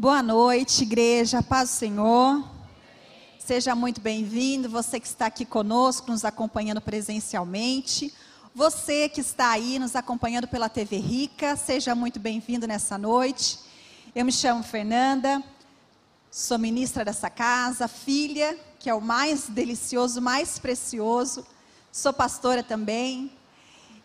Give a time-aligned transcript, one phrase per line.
[0.00, 2.42] Boa noite, igreja, paz do Senhor.
[3.38, 8.10] Seja muito bem-vindo, você que está aqui conosco, nos acompanhando presencialmente.
[8.54, 13.58] Você que está aí nos acompanhando pela TV Rica, seja muito bem-vindo nessa noite.
[14.14, 15.44] Eu me chamo Fernanda,
[16.30, 21.46] sou ministra dessa casa, filha, que é o mais delicioso, mais precioso.
[21.92, 23.30] Sou pastora também.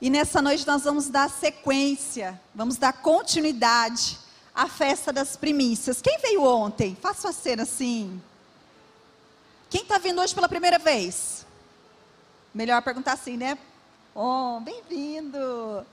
[0.01, 4.24] E nessa noite nós vamos dar sequência, vamos dar continuidade
[4.55, 6.01] à festa das primícias.
[6.01, 6.95] Quem veio ontem?
[7.01, 8.21] Faça a cena assim.
[9.69, 11.45] Quem está vindo hoje pela primeira vez?
[12.53, 13.57] Melhor perguntar assim, né?
[14.15, 15.85] Oh, bem-vindo.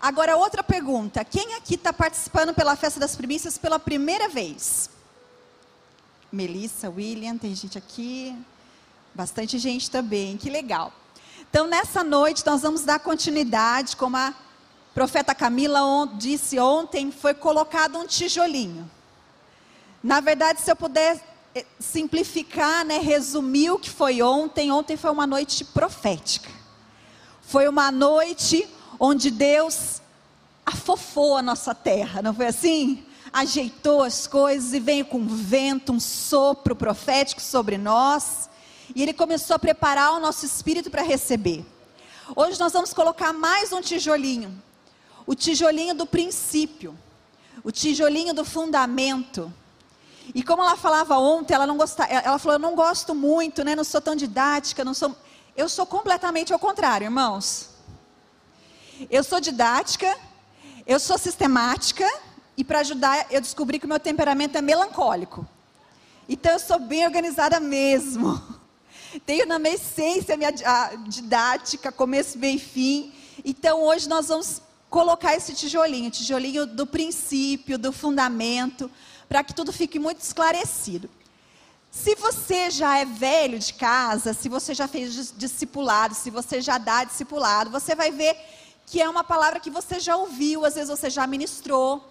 [0.00, 1.24] Agora, outra pergunta.
[1.24, 4.90] Quem aqui está participando pela festa das primícias pela primeira vez?
[6.30, 8.36] Melissa, William, tem gente aqui.
[9.14, 10.92] Bastante gente também, que legal.
[11.48, 14.34] Então, nessa noite, nós vamos dar continuidade, como a
[14.98, 18.90] profeta Camila on, disse ontem, foi colocado um tijolinho.
[20.02, 21.22] Na verdade, se eu puder
[21.54, 26.50] eh, simplificar, né, resumir o que foi ontem, ontem foi uma noite profética.
[27.42, 30.02] Foi uma noite onde Deus
[30.66, 33.06] afofou a nossa terra, não foi assim?
[33.32, 38.50] Ajeitou as coisas e veio com um vento, um sopro profético sobre nós.
[38.96, 41.64] E ele começou a preparar o nosso espírito para receber.
[42.34, 44.66] Hoje nós vamos colocar mais um tijolinho.
[45.28, 46.98] O tijolinho do princípio.
[47.62, 49.52] O tijolinho do fundamento.
[50.34, 53.76] E como ela falava ontem, ela não gostava, ela falou, eu não gosto muito, né?
[53.76, 55.14] Não sou tão didática, não sou.
[55.54, 57.68] Eu sou completamente ao contrário, irmãos.
[59.10, 60.16] Eu sou didática,
[60.86, 62.10] eu sou sistemática,
[62.56, 65.46] e para ajudar, eu descobri que o meu temperamento é melancólico.
[66.26, 68.42] Então eu sou bem organizada mesmo.
[69.26, 70.52] Tenho na minha essência a minha
[71.06, 73.12] didática, começo, meio e fim.
[73.44, 78.90] Então hoje nós vamos colocar esse tijolinho, tijolinho do princípio, do fundamento,
[79.28, 81.10] para que tudo fique muito esclarecido.
[81.90, 86.78] Se você já é velho de casa, se você já fez discipulado, se você já
[86.78, 88.36] dá discipulado, você vai ver
[88.86, 92.02] que é uma palavra que você já ouviu, às vezes você já ministrou.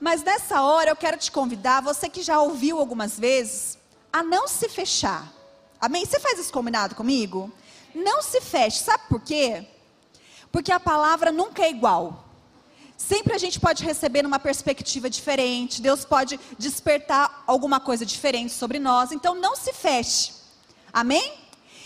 [0.00, 3.78] Mas nessa hora eu quero te convidar, você que já ouviu algumas vezes,
[4.12, 5.32] a não se fechar.
[5.80, 6.04] Amém?
[6.04, 7.52] Você faz isso combinado comigo?
[7.94, 8.78] Não se feche.
[8.82, 9.66] Sabe por quê?
[10.54, 12.28] Porque a palavra nunca é igual.
[12.96, 15.82] Sempre a gente pode receber numa perspectiva diferente.
[15.82, 19.10] Deus pode despertar alguma coisa diferente sobre nós.
[19.10, 20.32] Então não se feche.
[20.92, 21.34] Amém?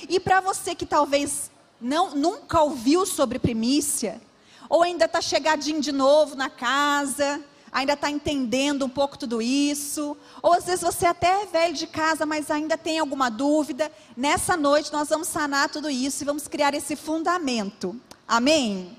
[0.06, 4.20] E para você que talvez não nunca ouviu sobre primícia,
[4.68, 7.42] ou ainda está chegadinho de novo na casa,
[7.72, 11.86] ainda está entendendo um pouco tudo isso, ou às vezes você até é velho de
[11.86, 13.90] casa, mas ainda tem alguma dúvida.
[14.14, 17.98] Nessa noite nós vamos sanar tudo isso e vamos criar esse fundamento.
[18.28, 18.94] Amém?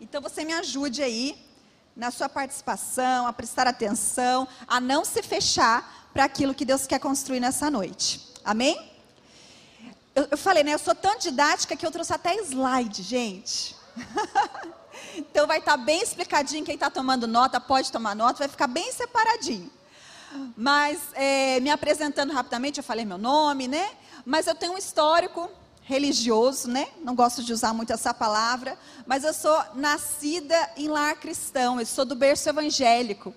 [0.00, 1.36] Então você me ajude aí
[1.96, 7.00] na sua participação, a prestar atenção, a não se fechar para aquilo que Deus quer
[7.00, 8.32] construir nessa noite.
[8.44, 8.92] Amém?
[10.14, 10.72] Eu, eu falei, né?
[10.72, 13.74] Eu sou tão didática que eu trouxe até slide, gente.
[15.16, 16.64] Então vai estar tá bem explicadinho.
[16.64, 19.70] Quem está tomando nota pode tomar nota, vai ficar bem separadinho.
[20.56, 23.90] Mas é, me apresentando rapidamente, eu falei meu nome, né?
[24.24, 25.50] Mas eu tenho um histórico
[25.88, 26.86] religioso, né?
[27.02, 31.86] Não gosto de usar muito essa palavra, mas eu sou nascida em lar cristão, eu
[31.86, 33.34] sou do berço evangélico.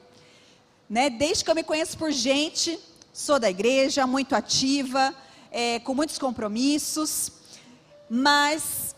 [0.90, 1.10] Né?
[1.10, 2.78] Desde que eu me conheço por gente,
[3.14, 5.16] sou da igreja, muito ativa,
[5.50, 7.32] é, com muitos compromissos,
[8.10, 8.94] mas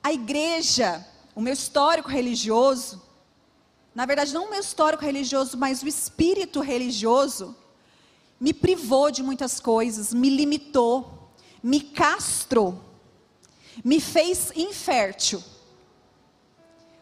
[0.00, 1.04] a igreja
[1.34, 3.02] o meu histórico religioso,
[3.92, 7.54] na verdade, não o meu histórico religioso, mas o espírito religioso,
[8.38, 11.15] me privou de muitas coisas, me limitou,
[11.66, 12.78] me castrou,
[13.84, 15.42] me fez infértil.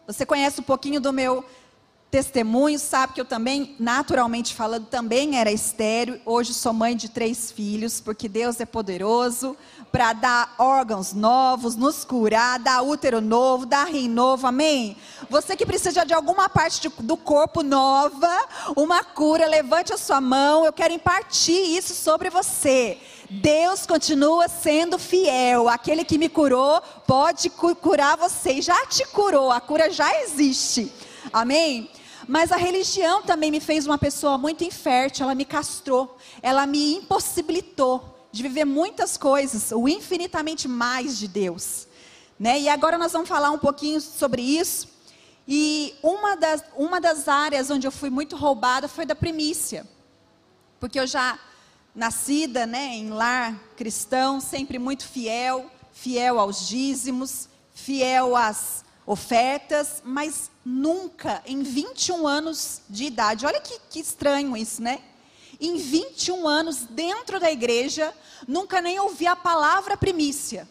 [0.07, 1.45] Você conhece um pouquinho do meu
[2.09, 6.19] testemunho, sabe que eu também, naturalmente falando, também era estéreo.
[6.25, 9.55] Hoje sou mãe de três filhos, porque Deus é poderoso
[9.91, 14.97] para dar órgãos novos, nos curar, dar útero novo, dar rim novo, amém?
[15.29, 18.35] Você que precisa de alguma parte de, do corpo nova,
[18.75, 22.97] uma cura, levante a sua mão, eu quero impartir isso sobre você.
[23.29, 25.67] Deus continua sendo fiel.
[25.67, 28.61] Aquele que me curou pode curar você.
[28.61, 30.91] Já te curou, a cura já existe.
[31.33, 31.89] Amém?
[32.27, 36.95] Mas a religião também me fez uma pessoa muito infértil, ela me castrou, ela me
[36.95, 41.87] impossibilitou de viver muitas coisas, o infinitamente mais de Deus.
[42.39, 42.61] Né?
[42.61, 44.89] E agora nós vamos falar um pouquinho sobre isso.
[45.47, 49.85] E uma das, uma das áreas onde eu fui muito roubada foi da primícia.
[50.79, 51.39] Porque eu já
[51.95, 60.49] nascida né, em lar cristão, sempre muito fiel, fiel aos dízimos, fiel às ofertas, mas
[60.65, 65.01] nunca, em 21 anos de idade, olha que, que estranho isso, né?
[65.59, 68.13] Em 21 anos dentro da igreja,
[68.47, 70.67] nunca nem ouvi a palavra primícia.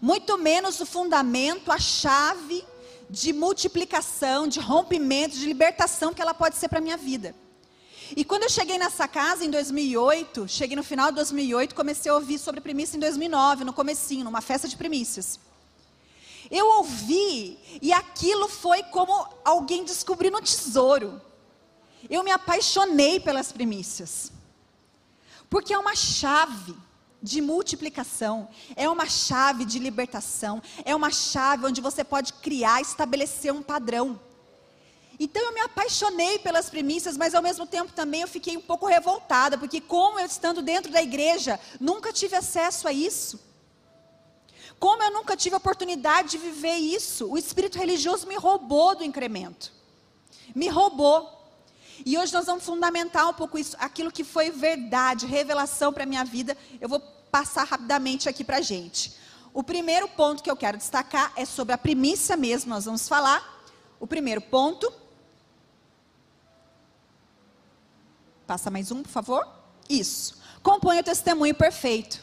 [0.00, 2.64] Muito menos o fundamento, a chave
[3.08, 7.34] de multiplicação, de rompimento, de libertação que ela pode ser para a minha vida.
[8.16, 12.14] E quando eu cheguei nessa casa em 2008, cheguei no final de 2008, comecei a
[12.14, 15.38] ouvir sobre primícia em 2009, no comecinho, numa festa de primícias.
[16.50, 19.12] Eu ouvi e aquilo foi como
[19.44, 21.20] alguém descobrindo um tesouro.
[22.08, 24.32] Eu me apaixonei pelas primícias.
[25.48, 26.74] Porque é uma chave
[27.22, 33.52] de multiplicação, é uma chave de libertação, é uma chave onde você pode criar, estabelecer
[33.52, 34.18] um padrão.
[35.22, 38.86] Então eu me apaixonei pelas primícias, mas ao mesmo tempo também eu fiquei um pouco
[38.86, 43.38] revoltada, porque como eu estando dentro da igreja, nunca tive acesso a isso.
[44.78, 49.04] Como eu nunca tive a oportunidade de viver isso, o espírito religioso me roubou do
[49.04, 49.70] incremento.
[50.54, 51.38] Me roubou.
[52.06, 56.06] E hoje nós vamos fundamentar um pouco isso, aquilo que foi verdade, revelação para a
[56.06, 56.56] minha vida.
[56.80, 56.98] Eu vou
[57.30, 59.12] passar rapidamente aqui para a gente.
[59.52, 63.60] O primeiro ponto que eu quero destacar é sobre a primícia mesmo, nós vamos falar.
[64.00, 64.90] O primeiro ponto
[68.50, 69.46] Passa mais um, por favor.
[69.88, 70.34] Isso.
[70.60, 72.20] Compõe o testemunho perfeito.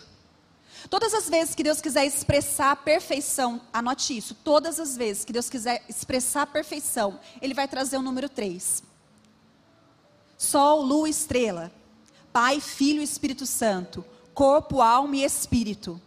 [0.90, 4.36] Todas as vezes que Deus quiser expressar a perfeição, anote isso.
[4.36, 8.84] Todas as vezes que Deus quiser expressar a perfeição, Ele vai trazer o número 3.
[10.38, 11.72] Sol, lua, estrela.
[12.34, 14.04] Pai, Filho e Espírito Santo.
[14.34, 16.02] Corpo, alma e espírito.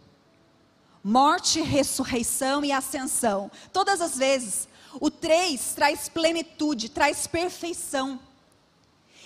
[1.03, 3.49] Morte, ressurreição e ascensão.
[3.73, 4.67] Todas as vezes.
[4.99, 8.19] O 3 traz plenitude, traz perfeição.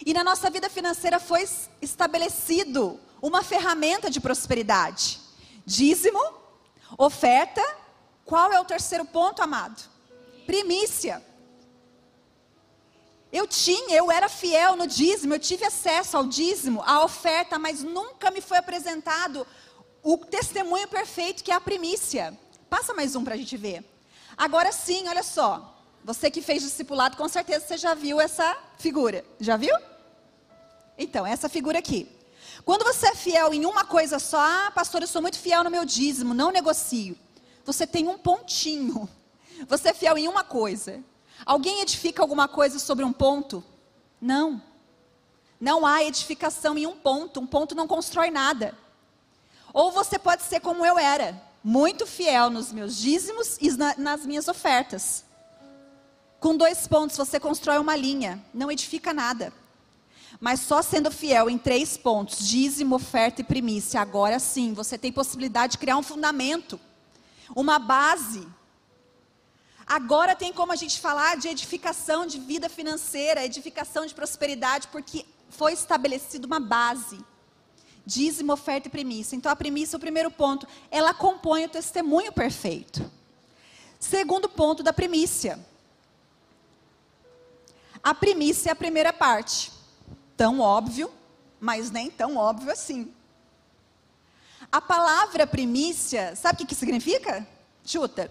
[0.04, 1.48] E na nossa vida financeira foi
[1.82, 5.20] estabelecido uma ferramenta de prosperidade:
[5.66, 6.20] dízimo,
[6.98, 7.62] oferta.
[8.24, 9.84] Qual é o terceiro ponto, amado?
[10.48, 11.24] Primícia.
[13.32, 17.84] Eu tinha, eu era fiel no dízimo, eu tive acesso ao dízimo, à oferta, mas
[17.84, 19.46] nunca me foi apresentado
[20.02, 22.38] o testemunho perfeito que é a primícia.
[22.70, 23.84] Passa mais um para a gente ver.
[24.38, 25.75] Agora sim, olha só.
[26.06, 29.26] Você que fez discipulado, com certeza você já viu essa figura.
[29.40, 29.76] Já viu?
[30.96, 32.08] Então, essa figura aqui.
[32.64, 35.72] Quando você é fiel em uma coisa só, ah, pastor, eu sou muito fiel no
[35.72, 37.18] meu dízimo, não negocio.
[37.66, 39.10] Você tem um pontinho.
[39.68, 41.02] Você é fiel em uma coisa.
[41.44, 43.64] Alguém edifica alguma coisa sobre um ponto?
[44.22, 44.62] Não.
[45.60, 47.40] Não há edificação em um ponto.
[47.40, 48.78] Um ponto não constrói nada.
[49.74, 54.48] Ou você pode ser como eu era, muito fiel nos meus dízimos e nas minhas
[54.48, 55.25] ofertas.
[56.46, 59.52] Com dois pontos você constrói uma linha, não edifica nada.
[60.40, 65.12] Mas só sendo fiel em três pontos, dízimo, oferta e primícia, agora sim, você tem
[65.12, 66.80] possibilidade de criar um fundamento,
[67.56, 68.48] uma base.
[69.88, 75.26] Agora tem como a gente falar de edificação de vida financeira, edificação de prosperidade, porque
[75.50, 77.26] foi estabelecida uma base.
[78.06, 79.36] Dízimo, oferta e primícia.
[79.36, 83.04] Então a primícia, o primeiro ponto, ela compõe o testemunho perfeito.
[84.00, 85.60] Segundo ponto da primícia.
[88.06, 89.72] A primícia é a primeira parte
[90.38, 91.12] tão óbvio,
[91.60, 93.12] mas nem tão óbvio assim.
[94.72, 97.48] A palavra primícia, sabe o que, que significa?
[97.84, 98.30] Chuta.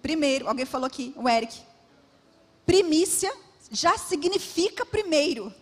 [0.00, 1.60] Primeiro, alguém falou aqui, o Eric.
[2.64, 3.36] Primícia
[3.72, 5.52] já significa primeiro.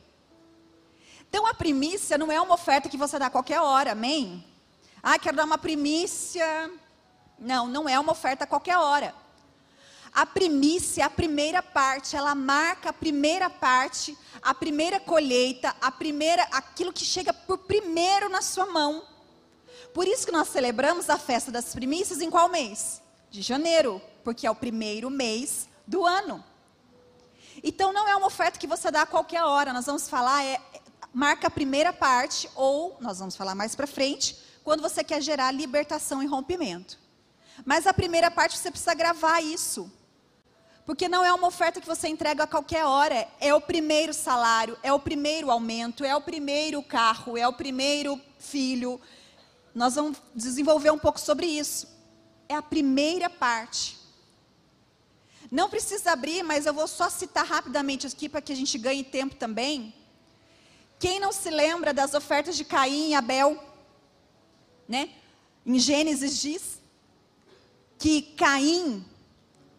[1.31, 4.45] Então a primícia não é uma oferta que você dá a qualquer hora, amém?
[5.03, 6.71] Ah, quero dar uma primícia.
[7.39, 9.15] Não, não é uma oferta a qualquer hora.
[10.13, 16.43] A primícia, a primeira parte, ela marca a primeira parte, a primeira colheita, a primeira,
[16.51, 19.03] aquilo que chega por primeiro na sua mão.
[19.93, 23.03] Por isso que nós celebramos a festa das primícias em qual mês?
[23.31, 26.45] De janeiro, porque é o primeiro mês do ano.
[27.63, 29.73] Então não é uma oferta que você dá a qualquer hora.
[29.73, 30.61] Nós vamos falar é
[31.13, 35.51] marca a primeira parte ou nós vamos falar mais para frente, quando você quer gerar
[35.51, 36.99] libertação e rompimento.
[37.65, 39.91] Mas a primeira parte você precisa gravar isso.
[40.89, 43.29] Porque não é uma oferta que você entrega a qualquer hora.
[43.39, 48.19] É o primeiro salário, é o primeiro aumento, é o primeiro carro, é o primeiro
[48.39, 48.99] filho.
[49.75, 51.87] Nós vamos desenvolver um pouco sobre isso.
[52.49, 53.99] É a primeira parte.
[55.51, 59.05] Não precisa abrir, mas eu vou só citar rapidamente aqui para que a gente ganhe
[59.05, 59.93] tempo também.
[60.99, 63.63] Quem não se lembra das ofertas de Caim e Abel?
[64.89, 65.11] Né?
[65.67, 66.81] Em Gênesis diz
[67.99, 69.05] que Caim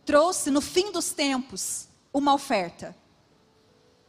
[0.09, 2.95] trouxe no fim dos tempos uma oferta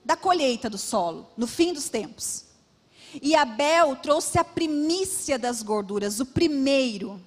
[0.02, 2.46] da colheita do solo, no fim dos tempos.
[3.20, 7.22] E Abel trouxe a primícia das gorduras, o primeiro.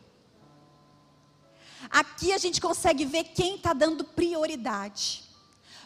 [1.88, 5.24] Aqui a gente consegue ver quem está dando prioridade.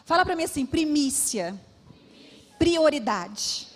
[0.06, 1.60] Fala para mim assim: primícia,
[2.58, 3.68] prioridade.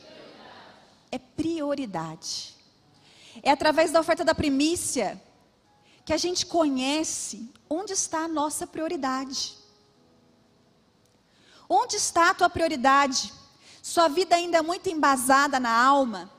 [1.10, 2.54] É prioridade.
[3.42, 5.20] É através da oferta da primícia
[6.12, 9.56] que a gente conhece onde está a nossa prioridade.
[11.66, 13.32] Onde está a tua prioridade?
[13.82, 16.30] Sua vida ainda é muito embasada na alma,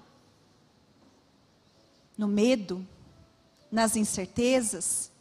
[2.15, 2.87] no medo,
[3.71, 5.11] nas incertezas,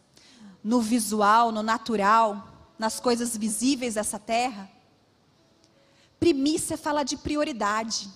[0.62, 2.46] no visual, no natural,
[2.78, 4.70] nas coisas visíveis dessa terra.
[6.20, 8.06] Primícia fala de prioridade.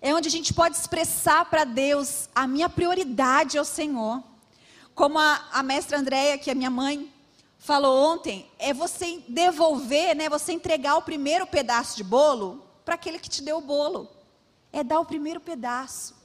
[0.00, 4.24] É onde a gente pode expressar para Deus a minha prioridade ao Senhor.
[4.96, 7.12] Como a, a mestra Andréia, que é minha mãe,
[7.58, 13.18] falou ontem, é você devolver, né, você entregar o primeiro pedaço de bolo para aquele
[13.18, 14.08] que te deu o bolo.
[14.72, 16.16] É dar o primeiro pedaço.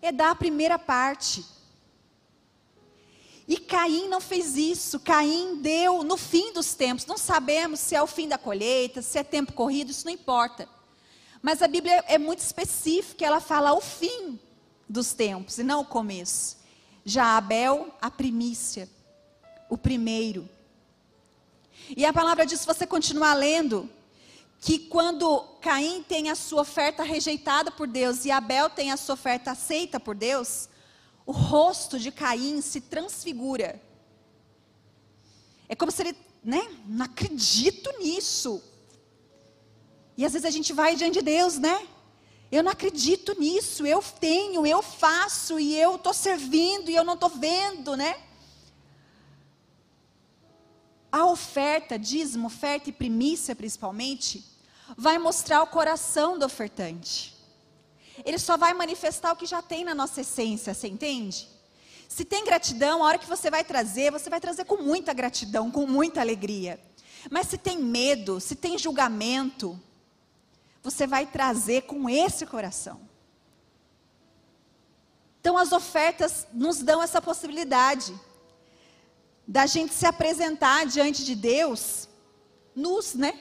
[0.00, 1.44] É dar a primeira parte.
[3.48, 5.00] E Caim não fez isso.
[5.00, 7.06] Caim deu no fim dos tempos.
[7.06, 10.68] Não sabemos se é o fim da colheita, se é tempo corrido, isso não importa.
[11.42, 14.38] Mas a Bíblia é muito específica, ela fala o fim
[14.88, 16.58] dos tempos e não o começo.
[17.08, 18.88] Já Abel, a primícia
[19.68, 20.48] o primeiro.
[21.96, 23.88] E a palavra diz, se você continuar lendo,
[24.60, 29.14] que quando Caim tem a sua oferta rejeitada por Deus e Abel tem a sua
[29.14, 30.68] oferta aceita por Deus,
[31.24, 33.80] o rosto de Caim se transfigura.
[35.68, 38.62] É como se ele, né, não acredito nisso.
[40.16, 41.86] E às vezes a gente vai diante de Deus, né?
[42.50, 47.14] Eu não acredito nisso, eu tenho, eu faço e eu estou servindo e eu não
[47.14, 48.16] estou vendo, né?
[51.10, 54.44] a oferta, dízimo, oferta e primícia principalmente,
[54.96, 57.36] vai mostrar o coração do ofertante.
[58.24, 61.48] Ele só vai manifestar o que já tem na nossa essência, você entende?
[62.08, 65.70] Se tem gratidão, a hora que você vai trazer, você vai trazer com muita gratidão,
[65.70, 66.80] com muita alegria.
[67.30, 69.78] Mas se tem medo, se tem julgamento,
[70.90, 73.00] você vai trazer com esse coração.
[75.40, 78.18] Então as ofertas nos dão essa possibilidade
[79.46, 82.08] da gente se apresentar diante de Deus
[82.74, 83.38] nus, né?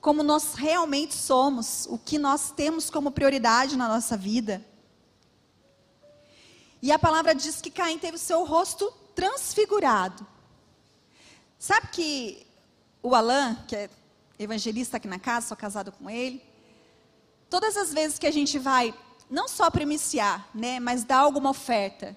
[0.00, 4.64] Como nós realmente somos, o que nós temos como prioridade na nossa vida.
[6.80, 10.24] E a palavra diz que Caim teve o seu rosto transfigurado.
[11.58, 12.46] Sabe que
[13.02, 13.90] o Alain, que é
[14.38, 16.47] evangelista aqui na casa, sou casado com ele,
[17.50, 18.94] todas as vezes que a gente vai,
[19.30, 22.16] não só primiciar, né, mas dar alguma oferta,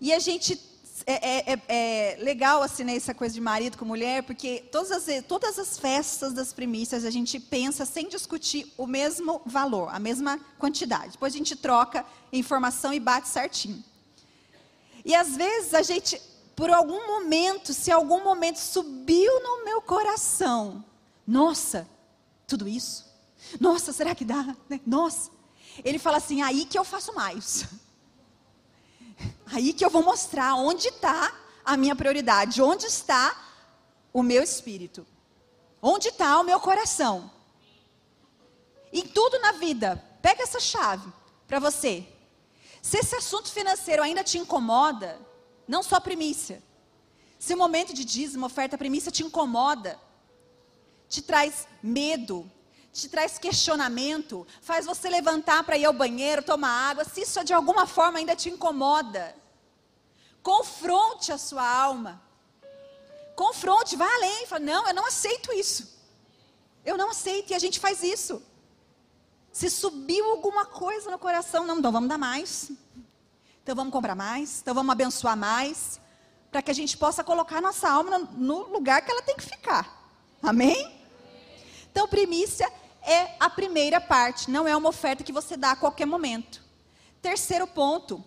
[0.00, 0.58] e a gente
[1.06, 4.90] é, é, é, é, legal assim, né, essa coisa de marido com mulher, porque todas
[4.90, 9.98] as, todas as festas das primícias a gente pensa sem discutir o mesmo valor, a
[9.98, 11.12] mesma quantidade.
[11.12, 13.82] Depois a gente troca informação e bate certinho.
[15.04, 16.20] E às vezes a gente,
[16.54, 20.84] por algum momento, se algum momento subiu no meu coração,
[21.26, 21.88] nossa,
[22.46, 23.09] tudo isso?
[23.58, 24.54] Nossa, será que dá?
[24.68, 24.80] Né?
[24.86, 25.30] Nossa.
[25.84, 27.66] Ele fala assim, aí que eu faço mais.
[29.52, 33.36] Aí que eu vou mostrar onde está a minha prioridade, onde está
[34.12, 35.06] o meu espírito,
[35.82, 37.30] onde está o meu coração.
[38.92, 41.12] Em tudo na vida, pega essa chave
[41.46, 42.06] para você.
[42.80, 45.20] Se esse assunto financeiro ainda te incomoda,
[45.66, 46.62] não só primícia.
[47.38, 49.98] Se o momento de dízimo, oferta, primícia te incomoda,
[51.08, 52.50] te traz medo,
[52.92, 57.52] te traz questionamento, faz você levantar para ir ao banheiro, tomar água, se isso de
[57.52, 59.34] alguma forma ainda te incomoda,
[60.42, 62.20] confronte a sua alma.
[63.36, 65.98] Confronte, vá além, fala, não, eu não aceito isso.
[66.84, 68.42] Eu não aceito, e a gente faz isso.
[69.52, 72.70] Se subiu alguma coisa no coração, não, então vamos dar mais.
[73.62, 76.00] Então vamos comprar mais, então vamos abençoar mais,
[76.50, 80.12] para que a gente possa colocar nossa alma no lugar que ela tem que ficar.
[80.42, 81.00] Amém?
[81.90, 86.06] Então, primícia é a primeira parte, não é uma oferta que você dá a qualquer
[86.06, 86.62] momento.
[87.22, 88.24] Terceiro ponto,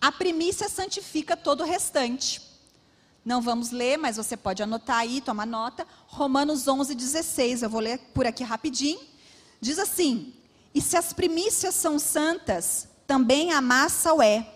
[0.00, 2.40] a primícia santifica todo o restante.
[3.24, 5.86] Não vamos ler, mas você pode anotar aí, tomar nota.
[6.06, 9.00] Romanos 11, 16, eu vou ler por aqui rapidinho.
[9.60, 10.32] Diz assim:
[10.72, 14.48] E se as primícias são santas, também a massa o é.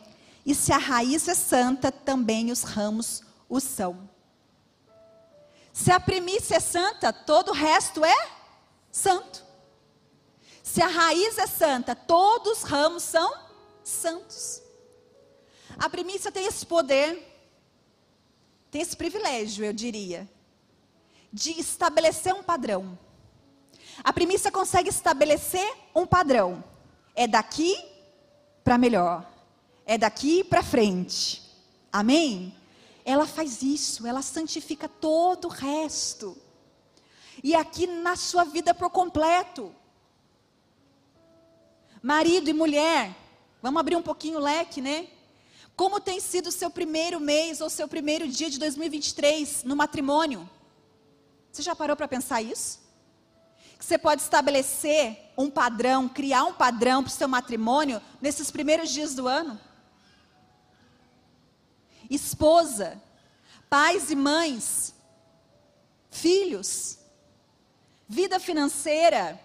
[0.46, 4.08] E se a raiz é santa, também os ramos o são.
[5.72, 8.28] Se a primícia é santa, todo o resto é
[8.92, 9.49] santo.
[10.72, 13.32] Se a raiz é santa, todos os ramos são
[13.82, 14.62] santos.
[15.76, 17.26] A primícia tem esse poder,
[18.70, 20.30] tem esse privilégio, eu diria,
[21.32, 22.96] de estabelecer um padrão.
[24.04, 26.62] A primícia consegue estabelecer um padrão.
[27.16, 27.76] É daqui
[28.62, 29.28] para melhor.
[29.84, 31.42] É daqui para frente.
[31.92, 32.54] Amém?
[33.04, 36.36] ela faz isso, ela santifica todo o resto.
[37.42, 39.74] E aqui na sua vida por completo.
[42.02, 43.14] Marido e mulher,
[43.60, 45.08] vamos abrir um pouquinho o leque, né?
[45.76, 50.48] Como tem sido o seu primeiro mês ou seu primeiro dia de 2023 no matrimônio?
[51.50, 52.80] Você já parou para pensar isso?
[53.78, 58.90] Que você pode estabelecer um padrão, criar um padrão para o seu matrimônio nesses primeiros
[58.90, 59.58] dias do ano?
[62.08, 63.00] Esposa,
[63.68, 64.94] pais e mães,
[66.10, 66.98] filhos,
[68.08, 69.40] vida financeira,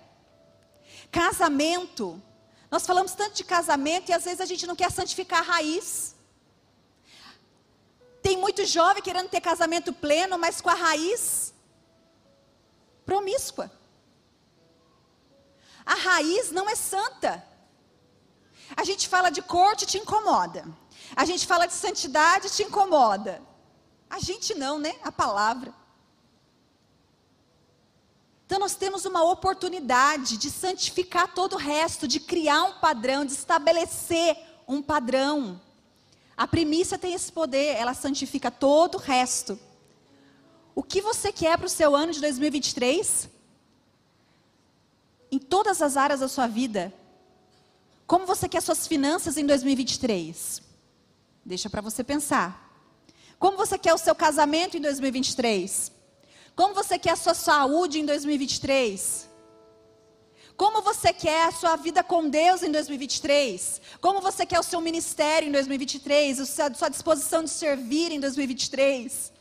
[1.11, 2.21] casamento.
[2.69, 6.15] Nós falamos tanto de casamento e às vezes a gente não quer santificar a raiz.
[8.21, 11.53] Tem muito jovem querendo ter casamento pleno, mas com a raiz
[13.05, 13.71] promíscua.
[15.85, 17.45] A raiz não é santa.
[18.75, 20.65] A gente fala de corte, te incomoda.
[21.15, 23.41] A gente fala de santidade, te incomoda.
[24.09, 24.95] A gente não, né?
[25.03, 25.71] A palavra.
[28.45, 33.33] Então nós temos uma oportunidade de santificar todo o resto, de criar um padrão, de
[33.33, 34.37] estabelecer
[34.67, 35.59] um padrão.
[36.37, 39.59] A primícia tem esse poder, ela santifica todo o resto.
[40.75, 43.29] O que você quer para o seu ano de 2023?
[45.31, 46.93] Em todas as áreas da sua vida.
[48.05, 50.61] Como você quer suas finanças em 2023?
[51.43, 52.61] Deixa para você pensar.
[53.39, 55.94] Como você quer o seu casamento em 2023?
[56.55, 59.29] Como você quer a sua saúde em 2023?
[60.55, 63.81] Como você quer a sua vida com Deus em 2023?
[63.99, 66.39] Como você quer o seu ministério em 2023?
[66.39, 69.33] A sua disposição de servir em 2023?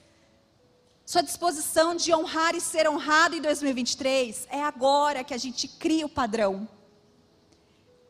[1.07, 4.49] Sua disposição de honrar e ser honrado em 2023?
[4.51, 6.69] É agora que a gente cria o padrão.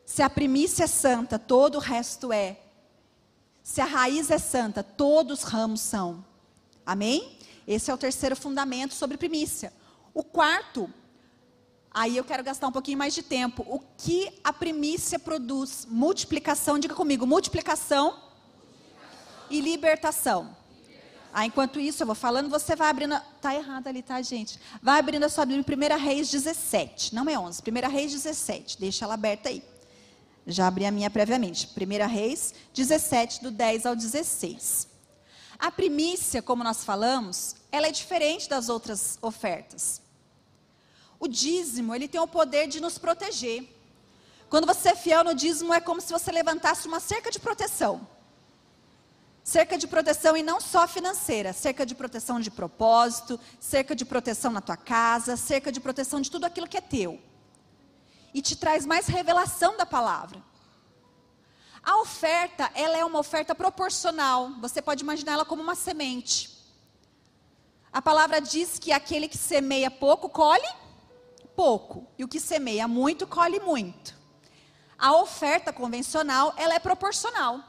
[0.03, 2.57] Se a primícia é santa, todo o resto é.
[3.61, 6.25] Se a raiz é santa, todos os ramos são.
[6.83, 7.37] Amém?
[7.67, 9.73] Esse é o terceiro fundamento sobre primícia.
[10.13, 10.89] O quarto,
[11.91, 13.65] aí eu quero gastar um pouquinho mais de tempo.
[13.67, 15.87] O que a primícia produz?
[15.89, 19.47] Multiplicação, diga comigo, multiplicação, multiplicação.
[19.49, 20.55] e libertação.
[21.37, 23.19] Ah, enquanto isso, eu vou falando, você vai abrindo.
[23.41, 24.57] Tá errado ali, tá, gente?
[24.81, 27.13] Vai abrindo a sua Bíblia, 1 Reis 17.
[27.13, 28.79] Não é 11, 1 Reis 17.
[28.79, 29.61] Deixa ela aberta aí.
[30.47, 31.67] Já abri a minha previamente.
[31.75, 34.94] 1 Reis 17, do 10 ao 16.
[35.65, 39.99] A primícia, como nós falamos, ela é diferente das outras ofertas.
[41.19, 43.67] O dízimo, ele tem o poder de nos proteger.
[44.47, 48.07] Quando você é fiel no dízimo, é como se você levantasse uma cerca de proteção.
[49.43, 54.51] Cerca de proteção e não só financeira, cerca de proteção de propósito, cerca de proteção
[54.51, 57.19] na tua casa, cerca de proteção de tudo aquilo que é teu.
[58.35, 60.43] E te traz mais revelação da palavra.
[61.85, 64.49] A oferta, ela é uma oferta proporcional.
[64.59, 66.49] Você pode imaginar ela como uma semente.
[67.93, 70.67] A palavra diz que aquele que semeia pouco, colhe
[71.55, 72.07] pouco.
[72.17, 74.15] E o que semeia muito, colhe muito.
[74.97, 77.63] A oferta convencional, ela é proporcional.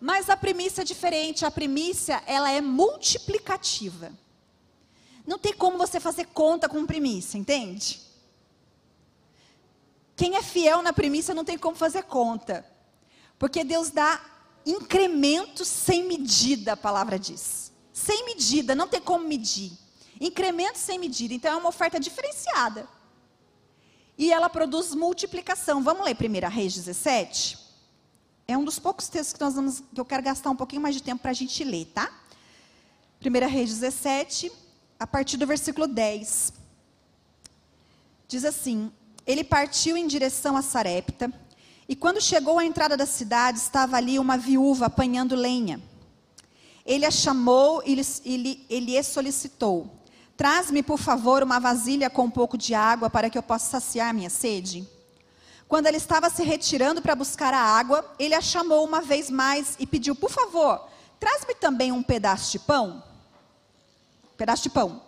[0.00, 1.44] Mas a primícia é diferente.
[1.44, 4.10] A primícia, ela é multiplicativa.
[5.26, 8.05] Não tem como você fazer conta com primícia, entende?
[10.16, 12.64] Quem é fiel na primícia não tem como fazer conta.
[13.38, 14.18] Porque Deus dá
[14.64, 17.70] incremento sem medida, a palavra diz.
[17.92, 19.72] Sem medida, não tem como medir.
[20.18, 21.34] Incremento sem medida.
[21.34, 22.88] Então é uma oferta diferenciada.
[24.16, 25.82] E ela produz multiplicação.
[25.82, 27.58] Vamos ler 1 Reis 17?
[28.48, 30.94] É um dos poucos textos que, nós vamos, que eu quero gastar um pouquinho mais
[30.94, 32.10] de tempo para a gente ler, tá?
[33.24, 34.50] 1 Reis 17,
[34.98, 36.52] a partir do versículo 10.
[38.28, 38.90] Diz assim:
[39.26, 41.32] ele partiu em direção a Sarepta,
[41.88, 45.80] e quando chegou à entrada da cidade, estava ali uma viúva apanhando lenha.
[46.84, 49.90] Ele a chamou e lhe, ele solicitou:
[50.36, 54.14] Traz-me, por favor, uma vasilha com um pouco de água para que eu possa saciar
[54.14, 54.86] minha sede.
[55.68, 59.74] Quando ele estava se retirando para buscar a água, ele a chamou uma vez mais
[59.78, 63.02] e pediu: Por favor, traz-me também um pedaço de pão.
[64.36, 65.02] pedaço de pão.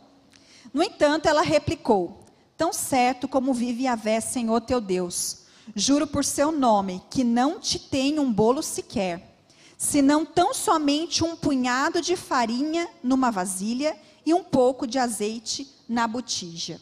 [0.72, 2.24] No entanto, ela replicou:
[2.58, 5.44] Tão certo como vive Yahvé, Senhor teu Deus,
[5.76, 9.38] juro por seu nome, que não te tenho um bolo sequer,
[9.76, 16.08] senão tão somente um punhado de farinha numa vasilha e um pouco de azeite na
[16.08, 16.80] botija.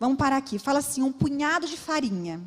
[0.00, 0.58] Vamos parar aqui.
[0.58, 2.40] Fala assim: um punhado de farinha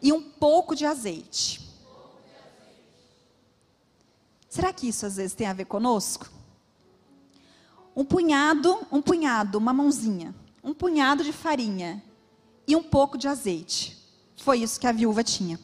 [0.00, 1.60] e um pouco de azeite.
[4.48, 6.30] Será que isso às vezes tem a ver conosco?
[7.96, 12.02] Um punhado, um punhado, uma mãozinha um punhado de farinha
[12.66, 13.98] e um pouco de azeite.
[14.36, 15.58] Foi isso que a viúva tinha.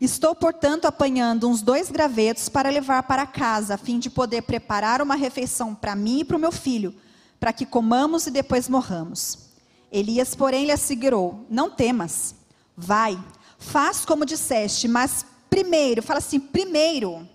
[0.00, 5.02] Estou, portanto, apanhando uns dois gravetos para levar para casa, a fim de poder preparar
[5.02, 6.94] uma refeição para mim e para o meu filho,
[7.40, 9.48] para que comamos e depois morramos.
[9.90, 12.34] Elias, porém, lhe assegurou: Não temas,
[12.76, 13.18] vai,
[13.58, 17.28] faz como disseste, mas primeiro, fala assim: primeiro,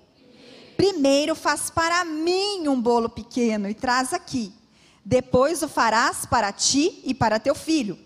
[0.78, 4.54] primeiro faz para mim um bolo pequeno e traz aqui.
[5.06, 7.98] Depois o farás para ti e para teu filho.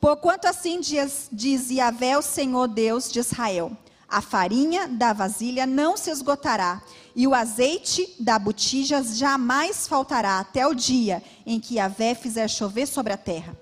[0.00, 3.76] Porquanto assim diz, diz Yahvé, o Senhor Deus de Israel:
[4.08, 6.82] a farinha da vasilha não se esgotará,
[7.14, 12.86] e o azeite da botija jamais faltará, até o dia em que Yahvé fizer chover
[12.86, 13.56] sobre a terra.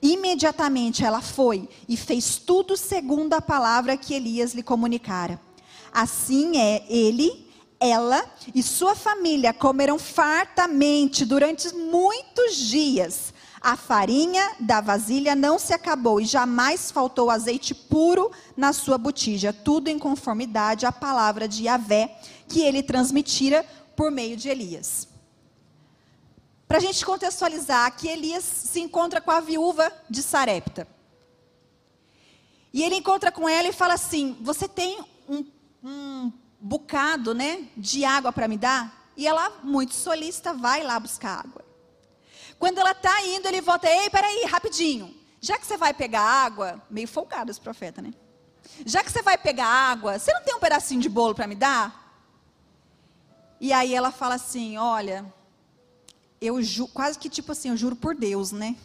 [0.00, 5.40] Imediatamente ela foi e fez tudo segundo a palavra que Elias lhe comunicara.
[5.92, 7.46] Assim é ele,
[7.82, 13.34] ela e sua família comeram fartamente durante muitos dias.
[13.60, 19.52] A farinha da vasilha não se acabou e jamais faltou azeite puro na sua botija,
[19.52, 22.16] tudo em conformidade à palavra de Yahvé
[22.48, 23.64] que ele transmitira
[23.96, 25.08] por meio de Elias.
[26.66, 30.88] Para a gente contextualizar, aqui Elias se encontra com a viúva de Sarepta.
[32.72, 35.44] E ele encontra com ela e fala assim: Você tem um,
[35.84, 39.10] um bocado né, de água para me dar?
[39.16, 41.64] E ela, muito solista, vai lá buscar água.
[42.58, 45.14] Quando ela está indo, ele volta: Ei, peraí, rapidinho.
[45.40, 48.14] Já que você vai pegar água, meio folgado esse profeta, né?
[48.86, 51.56] Já que você vai pegar água, você não tem um pedacinho de bolo para me
[51.56, 52.00] dar?
[53.60, 55.26] E aí ela fala assim: Olha,
[56.40, 58.76] eu ju, quase que tipo assim, eu juro por Deus, né?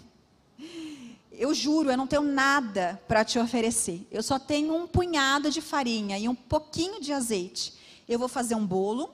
[1.37, 4.07] Eu juro, eu não tenho nada para te oferecer.
[4.11, 7.73] Eu só tenho um punhado de farinha e um pouquinho de azeite.
[8.09, 9.09] Eu vou fazer um bolo,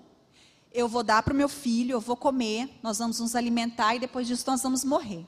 [0.71, 3.99] eu vou dar para o meu filho, eu vou comer, nós vamos nos alimentar e
[3.99, 5.27] depois disso nós vamos morrer.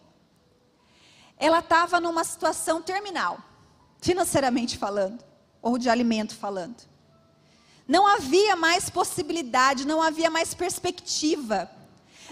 [1.38, 3.40] Ela estava numa situação terminal,
[4.02, 5.24] financeiramente falando,
[5.62, 6.88] ou de alimento falando.
[7.88, 11.70] Não havia mais possibilidade, não havia mais perspectiva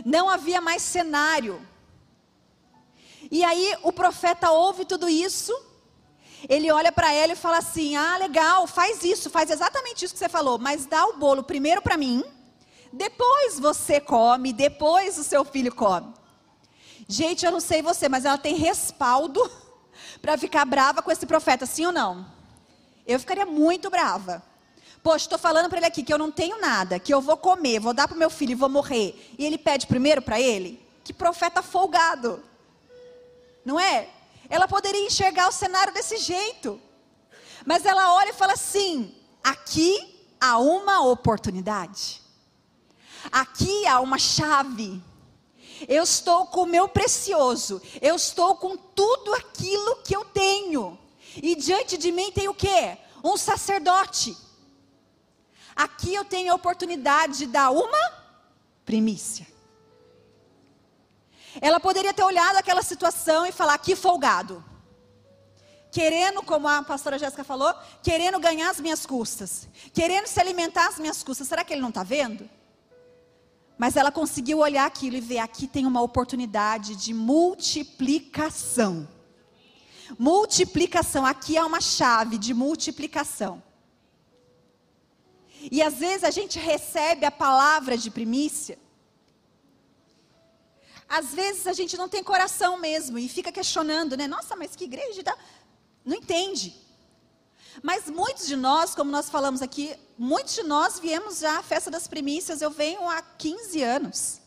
[0.06, 1.62] não havia mais cenário.
[3.34, 5.52] E aí o profeta ouve tudo isso,
[6.48, 10.20] ele olha para ela e fala assim: Ah, legal, faz isso, faz exatamente isso que
[10.20, 12.24] você falou, mas dá o bolo primeiro para mim,
[12.94, 16.14] depois você come, depois o seu filho come.
[17.08, 19.42] Gente, eu não sei você, mas ela tem respaldo
[20.22, 22.28] para ficar brava com esse profeta, sim ou não?
[23.04, 24.44] Eu ficaria muito brava.
[25.02, 27.80] Poxa, estou falando para ele aqui que eu não tenho nada, que eu vou comer,
[27.80, 29.34] vou dar para o meu filho e vou morrer.
[29.40, 30.80] E ele pede primeiro para ele?
[31.04, 32.53] Que profeta folgado.
[33.64, 34.10] Não é?
[34.50, 36.80] Ela poderia enxergar o cenário desse jeito.
[37.66, 42.22] Mas ela olha e fala assim: aqui há uma oportunidade.
[43.32, 45.02] Aqui há uma chave.
[45.88, 47.82] Eu estou com o meu precioso.
[48.02, 50.98] Eu estou com tudo aquilo que eu tenho.
[51.36, 52.98] E diante de mim tem o quê?
[53.24, 54.38] Um sacerdote
[55.76, 58.14] Aqui eu tenho a oportunidade de dar uma
[58.86, 59.48] primícia.
[61.62, 64.64] Ela poderia ter olhado aquela situação e falar: que folgado.
[65.92, 70.98] Querendo, como a pastora Jéssica falou, querendo ganhar as minhas custas, querendo se alimentar as
[70.98, 71.48] minhas custas.
[71.48, 72.50] Será que ele não está vendo?
[73.78, 79.08] Mas ela conseguiu olhar aquilo e ver: aqui tem uma oportunidade de multiplicação.
[80.18, 83.62] Multiplicação, aqui é uma chave de multiplicação.
[85.72, 88.78] E às vezes a gente recebe a palavra de primícia.
[91.08, 94.28] Às vezes a gente não tem coração mesmo e fica questionando, né?
[94.28, 95.38] Nossa, mas que igreja dá?
[96.04, 96.76] Não entende.
[97.82, 101.90] Mas muitos de nós, como nós falamos aqui, muitos de nós viemos já à festa
[101.90, 104.42] das primícias, eu venho há 15 anos.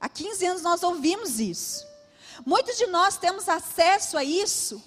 [0.00, 1.86] Há 15 anos nós ouvimos isso.
[2.46, 4.82] Muitos de nós temos acesso a isso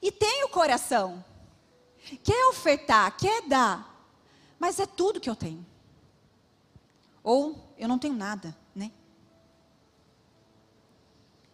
[0.00, 1.24] e tem o coração
[2.22, 4.08] quer ofertar, quer dar,
[4.58, 5.66] mas é tudo que eu tenho.
[7.24, 8.56] Ou eu não tenho nada?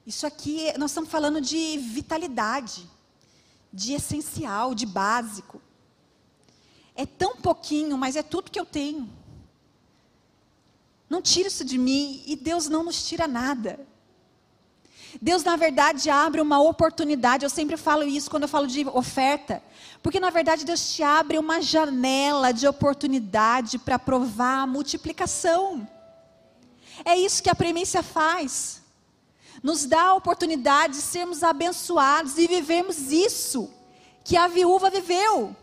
[0.07, 2.91] Isso aqui, nós estamos falando de vitalidade,
[3.73, 5.62] de essencial, de básico.
[6.95, 9.09] É tão pouquinho, mas é tudo que eu tenho.
[11.09, 13.79] Não tira isso de mim e Deus não nos tira nada.
[15.21, 17.45] Deus, na verdade, abre uma oportunidade.
[17.45, 19.62] Eu sempre falo isso quando eu falo de oferta.
[20.03, 25.87] Porque, na verdade, Deus te abre uma janela de oportunidade para provar a multiplicação.
[27.05, 28.82] É isso que a premissa faz.
[29.62, 33.72] Nos dá a oportunidade de sermos abençoados e vivemos isso
[34.25, 35.55] que a viúva viveu.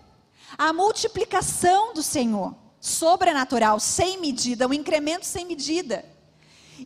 [0.57, 6.05] A multiplicação do Senhor, sobrenatural, sem medida, um incremento sem medida.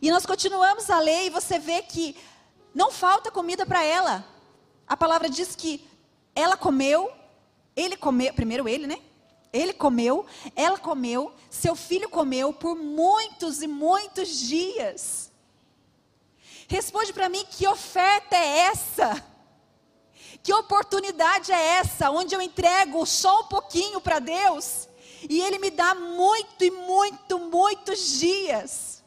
[0.02, 2.16] E nós continuamos a ler e você vê que
[2.74, 4.26] não falta comida para ela.
[4.86, 5.86] A palavra diz que
[6.34, 7.10] ela comeu
[7.76, 8.98] Ele comeu, primeiro ele, né?
[9.52, 15.30] Ele comeu, ela comeu, seu filho comeu por muitos e muitos dias.
[16.68, 19.24] Responde para mim que oferta é essa?
[20.42, 24.88] Que oportunidade é essa, onde eu entrego só um pouquinho para Deus
[25.28, 29.02] e Ele me dá muito e muito, muitos dias?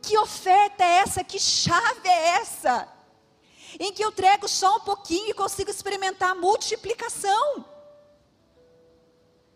[0.00, 1.24] Que oferta é essa?
[1.24, 2.88] Que chave é essa?
[3.78, 7.64] Em que eu entrego só um pouquinho e consigo experimentar a multiplicação.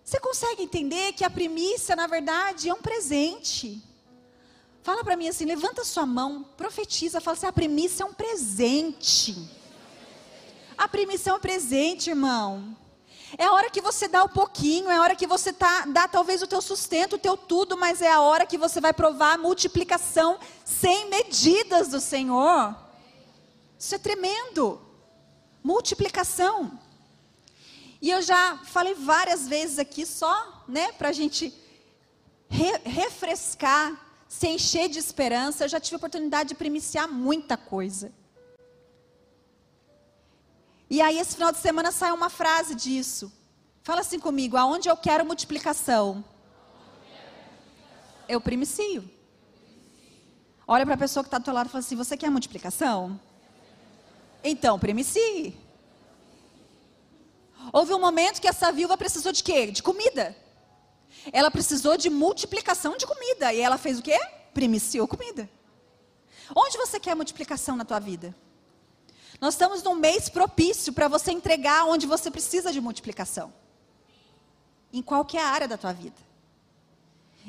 [0.02, 3.82] Você consegue entender que a primícia, na verdade, é um presente?
[4.86, 9.36] Fala para mim assim, levanta sua mão, profetiza, fala assim: a primícia é um presente.
[10.78, 12.76] A primícia é um presente, irmão.
[13.36, 16.06] É a hora que você dá um pouquinho, é a hora que você tá, dá
[16.06, 19.34] talvez o teu sustento, o teu tudo, mas é a hora que você vai provar
[19.34, 22.72] a multiplicação sem medidas do Senhor.
[23.76, 24.80] Isso é tremendo.
[25.64, 26.78] Multiplicação.
[28.00, 31.52] E eu já falei várias vezes aqui, só né, para a gente
[32.48, 34.05] re refrescar,
[34.36, 35.64] se encher de esperança.
[35.64, 38.12] Eu já tive a oportunidade de primiciar muita coisa.
[40.90, 43.32] E aí, esse final de semana sai uma frase disso.
[43.82, 46.24] Fala assim comigo: aonde eu quero multiplicação?
[48.28, 49.02] Eu primicio.
[50.68, 53.18] Olha para a pessoa que está do teu lado e fala assim: Você quer multiplicação?
[54.44, 55.56] Então, primicie.
[57.72, 59.70] Houve um momento que essa viúva precisou de quê?
[59.70, 60.36] De comida.
[61.32, 63.52] Ela precisou de multiplicação de comida.
[63.52, 64.18] E ela fez o quê?
[64.54, 65.48] Primiciou comida.
[66.54, 68.34] Onde você quer multiplicação na tua vida?
[69.40, 73.52] Nós estamos num mês propício para você entregar onde você precisa de multiplicação.
[74.92, 76.26] Em qualquer área da tua vida.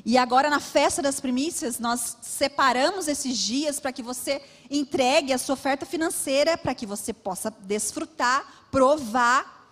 [0.05, 5.37] E agora na festa das primícias, nós separamos esses dias para que você entregue a
[5.37, 9.71] sua oferta financeira, para que você possa desfrutar, provar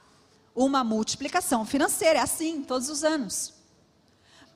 [0.55, 2.19] uma multiplicação financeira.
[2.19, 3.54] É assim todos os anos.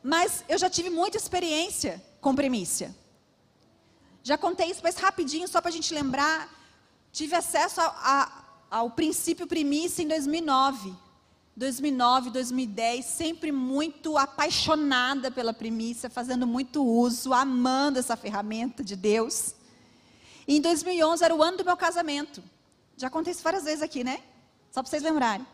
[0.01, 2.95] Mas eu já tive muita experiência com primícia.
[4.23, 6.49] Já contei isso, mas rapidinho, só para a gente lembrar.
[7.12, 10.93] Tive acesso a, a, ao princípio primícia em 2009.
[11.55, 19.55] 2009, 2010, sempre muito apaixonada pela primícia, fazendo muito uso, amando essa ferramenta de Deus.
[20.47, 22.41] E em 2011 era o ano do meu casamento.
[22.95, 24.21] Já contei isso várias vezes aqui, né?
[24.71, 25.45] Só para vocês lembrarem.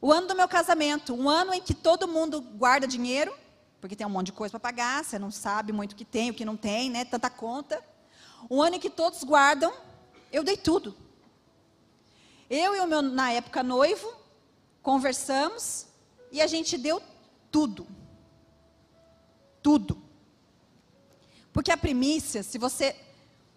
[0.00, 3.34] O ano do meu casamento, um ano em que todo mundo guarda dinheiro,
[3.80, 6.30] porque tem um monte de coisa para pagar, você não sabe muito o que tem,
[6.30, 7.04] o que não tem, né?
[7.04, 7.82] Tanta conta.
[8.50, 9.72] Um ano em que todos guardam
[10.32, 10.94] eu dei tudo.
[12.48, 14.10] Eu e o meu, na época, noivo,
[14.82, 15.86] conversamos
[16.30, 17.02] e a gente deu
[17.50, 17.86] tudo.
[19.62, 20.00] Tudo.
[21.52, 22.96] Porque a primícia, se você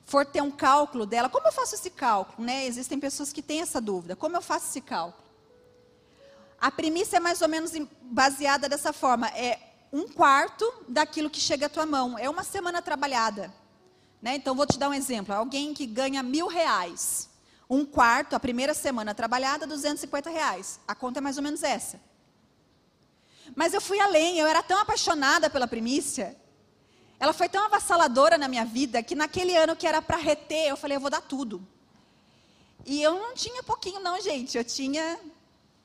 [0.06, 2.45] for ter um cálculo dela, como eu faço esse cálculo?
[2.45, 2.65] Né?
[2.65, 4.15] Existem pessoas que têm essa dúvida.
[4.15, 5.20] Como eu faço esse cálculo?
[6.62, 7.71] A primícia é mais ou menos
[8.04, 9.28] baseada dessa forma.
[9.30, 9.60] É
[9.91, 12.19] um quarto daquilo que chega à tua mão.
[12.19, 13.52] É uma semana trabalhada.
[14.21, 14.36] Né?
[14.36, 15.34] Então, vou te dar um exemplo.
[15.34, 17.28] Alguém que ganha mil reais,
[17.67, 20.80] um quarto, a primeira semana trabalhada, 250 reais.
[20.88, 22.00] A conta é mais ou menos essa.
[23.56, 26.38] Mas eu fui além, eu era tão apaixonada pela primícia,
[27.19, 30.78] ela foi tão avassaladora na minha vida, que naquele ano que era para reter, eu
[30.78, 31.67] falei, eu vou dar tudo.
[32.86, 35.19] E eu não tinha pouquinho não, gente, eu tinha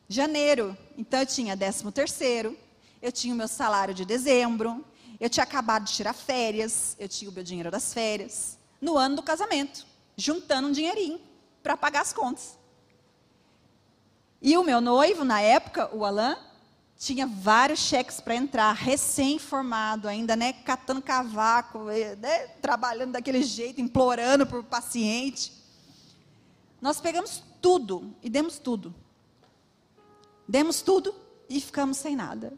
[0.08, 2.56] janeiro, então eu tinha décimo terceiro,
[3.02, 4.84] eu tinha o meu salário de dezembro,
[5.18, 9.16] eu tinha acabado de tirar férias, eu tinha o meu dinheiro das férias, no ano
[9.16, 11.20] do casamento, juntando um dinheirinho
[11.62, 12.58] para pagar as contas.
[14.40, 16.36] E o meu noivo, na época, o Alain,
[16.98, 23.80] tinha vários cheques para entrar, recém-formado ainda, né, catando cavaco, eh, né, trabalhando daquele jeito,
[23.80, 25.52] implorando por paciente.
[26.80, 28.94] Nós pegamos tudo e demos tudo.
[30.48, 31.14] Demos tudo
[31.48, 32.52] e ficamos sem nada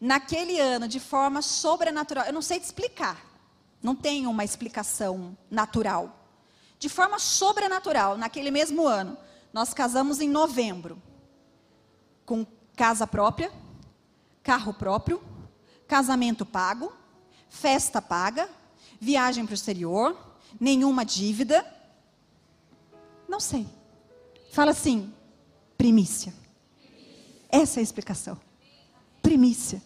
[0.00, 2.24] naquele ano de forma sobrenatural.
[2.24, 3.26] Eu não sei te explicar.
[3.82, 6.16] Não tenho uma explicação natural.
[6.78, 9.16] De forma sobrenatural, naquele mesmo ano,
[9.52, 11.00] nós casamos em novembro.
[12.24, 13.52] Com casa própria,
[14.42, 15.22] carro próprio,
[15.86, 16.92] casamento pago,
[17.50, 18.48] festa paga,
[18.98, 20.16] viagem para o exterior,
[20.58, 21.66] nenhuma dívida.
[23.28, 23.66] Não sei.
[24.52, 25.12] Fala assim,
[25.76, 26.39] primícia.
[27.50, 28.38] Essa é a explicação.
[29.22, 29.82] Primícia.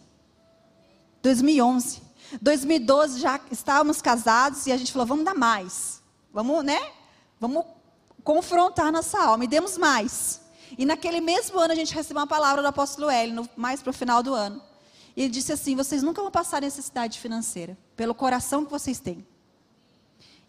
[1.21, 2.01] 2011.
[2.41, 6.01] 2012 já estávamos casados e a gente falou, vamos dar mais.
[6.33, 6.79] Vamos, né?
[7.39, 7.65] Vamos
[8.23, 10.41] confrontar nossa alma e demos mais.
[10.77, 13.93] E naquele mesmo ano a gente recebeu uma palavra do apóstolo Hélio, mais para o
[13.93, 14.61] final do ano.
[15.15, 19.25] E ele disse assim: vocês nunca vão passar necessidade financeira, pelo coração que vocês têm.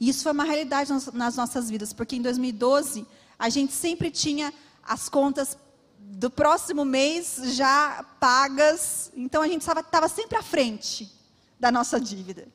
[0.00, 3.06] E isso foi uma realidade nas nossas vidas, porque em 2012
[3.38, 4.52] a gente sempre tinha
[4.82, 5.56] as contas
[6.08, 9.10] do próximo mês já pagas.
[9.14, 11.12] Então a gente estava sempre à frente
[11.58, 12.48] da nossa dívida.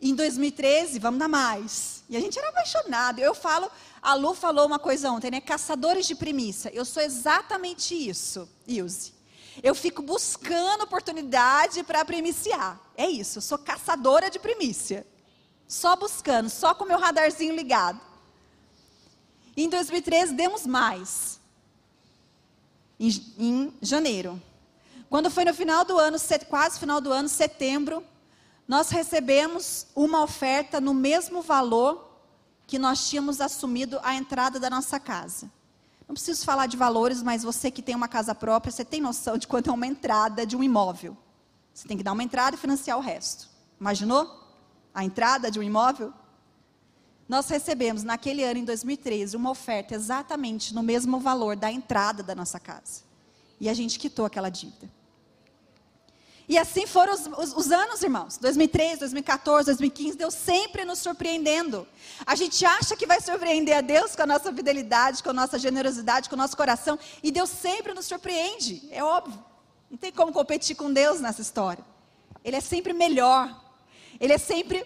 [0.00, 2.02] Em 2013, vamos dar mais.
[2.08, 3.20] E a gente era apaixonado.
[3.20, 3.70] Eu falo,
[4.00, 5.40] a Lu falou uma coisa ontem, né?
[5.40, 6.70] Caçadores de primícia.
[6.74, 9.14] Eu sou exatamente isso, Ilse.
[9.62, 12.80] Eu fico buscando oportunidade para primiciar.
[12.96, 15.06] É isso, eu sou caçadora de primícia.
[15.68, 18.00] Só buscando, só com meu radarzinho ligado.
[19.56, 21.40] Em 2013, demos mais.
[23.02, 24.40] Em, em janeiro.
[25.10, 26.16] Quando foi no final do ano,
[26.48, 28.04] quase final do ano, setembro,
[28.68, 32.08] nós recebemos uma oferta no mesmo valor
[32.64, 35.50] que nós tínhamos assumido a entrada da nossa casa.
[36.06, 39.36] Não preciso falar de valores, mas você que tem uma casa própria, você tem noção
[39.36, 41.16] de quanto é uma entrada de um imóvel.
[41.74, 43.48] Você tem que dar uma entrada e financiar o resto.
[43.80, 44.30] Imaginou?
[44.94, 46.14] A entrada de um imóvel?
[47.32, 52.34] Nós recebemos naquele ano, em 2013, uma oferta exatamente no mesmo valor da entrada da
[52.34, 53.04] nossa casa.
[53.58, 54.86] E a gente quitou aquela dívida.
[56.46, 58.36] E assim foram os, os, os, anos, irmãos.
[58.36, 61.88] 2013, 2014, 2015, Deus sempre nos surpreendendo.
[62.26, 65.58] A gente acha que vai surpreender a Deus com a nossa fidelidade, com a nossa
[65.58, 66.98] generosidade, com o nosso coração.
[67.22, 69.42] E Deus sempre nos surpreende, é óbvio.
[69.90, 71.82] Não tem como competir com Deus nessa história.
[72.44, 73.58] Ele é sempre melhor.
[74.20, 74.84] Ele é sempre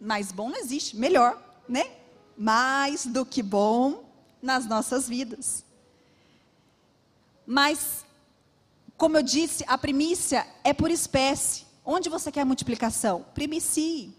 [0.00, 0.96] mais bom, não existe.
[0.96, 1.90] Melhor, né?
[2.36, 4.04] Mais do que bom
[4.40, 5.64] nas nossas vidas.
[7.46, 8.04] Mas
[8.98, 11.64] como eu disse, a primícia é por espécie.
[11.84, 13.24] Onde você quer multiplicação?
[13.32, 14.12] Primicie.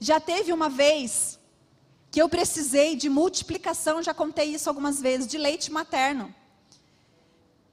[0.00, 1.38] Já teve uma vez
[2.10, 6.34] que eu precisei de multiplicação, já contei isso algumas vezes, de leite materno.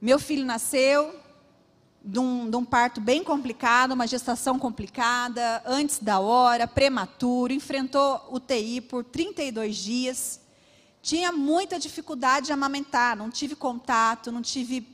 [0.02, 1.18] Meu filho nasceu
[2.04, 8.28] de um, de um parto bem complicado, uma gestação complicada, antes da hora, prematuro, enfrentou
[8.30, 10.42] UTI por 32 dias.
[11.02, 14.86] Tinha muita dificuldade de amamentar, não tive contato, não tive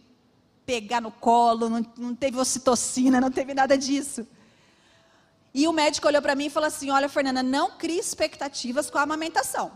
[0.65, 4.27] pegar no colo, não, não teve ocitocina, não teve nada disso.
[5.51, 8.99] E o médico olhou para mim e falou assim: Olha, Fernanda, não crie expectativas com
[8.99, 9.71] a amamentação.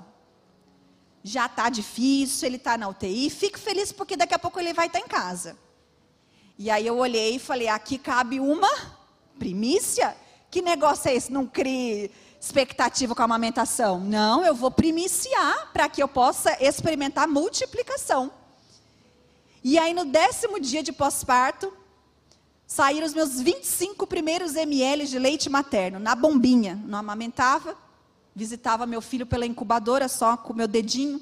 [1.23, 4.85] Já está difícil, ele está na UTI, fique feliz porque daqui a pouco ele vai
[4.85, 5.57] estar tá em casa.
[6.57, 8.69] E aí eu olhei e falei: Aqui cabe uma
[9.37, 10.15] primícia?
[10.49, 11.31] Que negócio é esse?
[11.31, 13.99] Não crie expectativa com a amamentação.
[13.99, 18.31] Não, eu vou primiciar para que eu possa experimentar multiplicação.
[19.63, 21.71] E aí, no décimo dia de pós-parto,
[22.67, 26.81] saíram os meus 25 primeiros ml de leite materno, na bombinha.
[26.85, 27.77] Não amamentava,
[28.35, 31.21] visitava meu filho pela incubadora só com meu dedinho.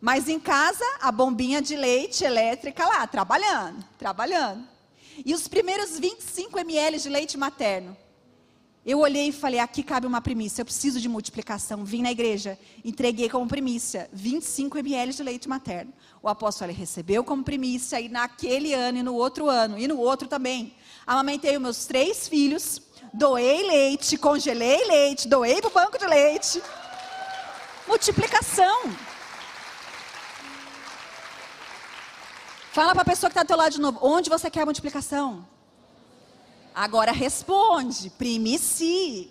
[0.00, 4.66] Mas em casa, a bombinha de leite elétrica lá, trabalhando, trabalhando.
[5.24, 7.96] E os primeiros 25 ml de leite materno
[8.88, 11.84] eu olhei e falei: aqui cabe uma primícia, eu preciso de multiplicação.
[11.84, 15.92] Vim na igreja, entreguei como primícia 25 ml de leite materno.
[16.22, 20.26] O apóstolo recebeu como primícia, e naquele ano, e no outro ano, e no outro
[20.26, 20.74] também.
[21.06, 22.80] Amamentei os meus três filhos,
[23.12, 26.62] doei leite, congelei leite, doei para o banco de leite.
[27.86, 28.90] Multiplicação.
[32.72, 34.64] Fala para a pessoa que está do teu lado de novo: onde você quer a
[34.66, 35.46] multiplicação?
[36.74, 39.30] Agora responde, primici,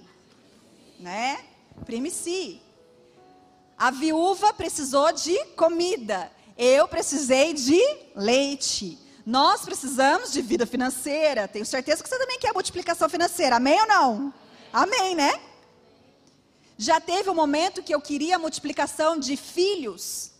[1.00, 1.45] né?
[1.86, 2.62] Primici.
[3.78, 6.32] A viúva precisou de comida.
[6.58, 7.80] Eu precisei de
[8.15, 8.97] leite.
[9.26, 11.47] Nós precisamos de vida financeira.
[11.47, 13.58] Tenho certeza que você também quer multiplicação financeira.
[13.58, 14.34] Amém ou não?
[14.73, 15.39] Amém, né?
[16.78, 20.32] Já teve um momento que eu queria multiplicação de filhos?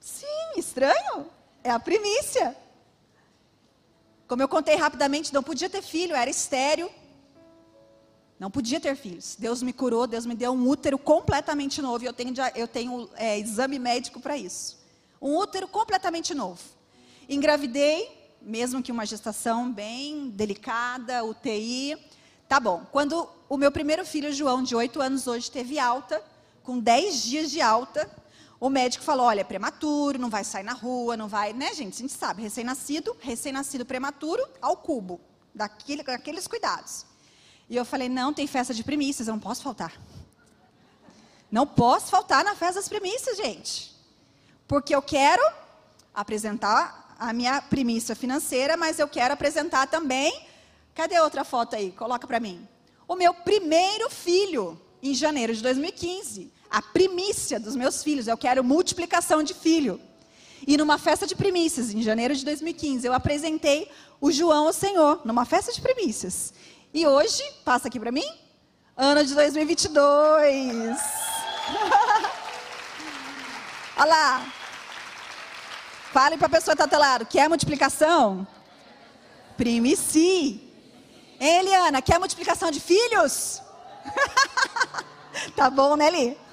[0.00, 1.26] Sim, estranho.
[1.66, 2.56] É a primícia.
[4.28, 6.88] Como eu contei rapidamente, não podia ter filho, era estéreo.
[8.38, 9.34] Não podia ter filhos.
[9.36, 12.04] Deus me curou, Deus me deu um útero completamente novo.
[12.04, 14.78] E eu tenho, eu tenho é, exame médico para isso.
[15.20, 16.60] Um útero completamente novo.
[17.28, 21.98] Engravidei, mesmo que uma gestação bem delicada, UTI.
[22.48, 22.86] Tá bom.
[22.92, 26.22] Quando o meu primeiro filho, João, de 8 anos hoje, teve alta,
[26.62, 28.08] com 10 dias de alta,
[28.58, 31.52] o médico falou: olha, é prematuro, não vai sair na rua, não vai.
[31.52, 31.94] Né, gente?
[31.94, 35.20] A gente sabe, recém-nascido, recém-nascido prematuro, ao cubo,
[35.54, 37.04] daquele, daqueles cuidados.
[37.68, 39.92] E eu falei: não, tem festa de primícias, eu não posso faltar.
[41.50, 43.94] Não posso faltar na festa das primícias, gente.
[44.66, 45.42] Porque eu quero
[46.14, 50.46] apresentar a minha primícia financeira, mas eu quero apresentar também.
[50.94, 51.92] Cadê outra foto aí?
[51.92, 52.66] Coloca para mim.
[53.06, 58.26] O meu primeiro filho, em janeiro de 2015 a primícia dos meus filhos.
[58.26, 60.00] Eu quero multiplicação de filho.
[60.66, 63.90] E numa festa de primícias, em janeiro de 2015, eu apresentei
[64.20, 66.52] o João ao Senhor, numa festa de primícias.
[66.92, 68.24] E hoje, passa aqui para mim,
[68.96, 70.98] ano de 2022.
[73.98, 74.52] Olha lá.
[76.12, 77.26] Fale para a pessoa que está do lado.
[77.26, 78.46] Quer multiplicação?
[79.56, 80.62] Primici.
[81.38, 82.00] Hein, Eliana?
[82.00, 83.60] Quer multiplicação de filhos?
[85.54, 86.45] tá bom, né, Li?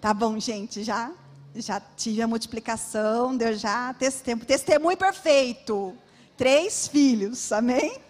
[0.00, 0.82] Tá bom, gente.
[0.82, 1.12] Já,
[1.54, 3.36] já tive a multiplicação.
[3.36, 5.96] Deu já testemunho, testemunho perfeito.
[6.36, 7.50] Três filhos.
[7.52, 8.00] Amém?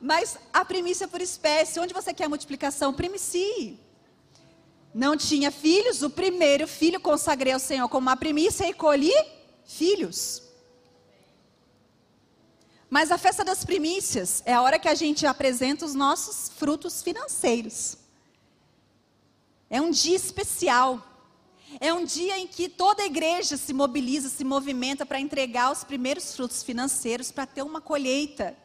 [0.00, 2.92] Mas a primícia por espécie, onde você quer a multiplicação?
[2.92, 3.78] Primici.
[4.94, 9.12] Não tinha filhos, o primeiro filho consagrei ao Senhor como uma primícia e colhi
[9.66, 10.42] filhos.
[12.88, 17.02] Mas a festa das primícias é a hora que a gente apresenta os nossos frutos
[17.02, 17.96] financeiros.
[19.74, 21.04] É um dia especial.
[21.80, 25.82] É um dia em que toda a igreja se mobiliza, se movimenta para entregar os
[25.82, 28.56] primeiros frutos financeiros para ter uma colheita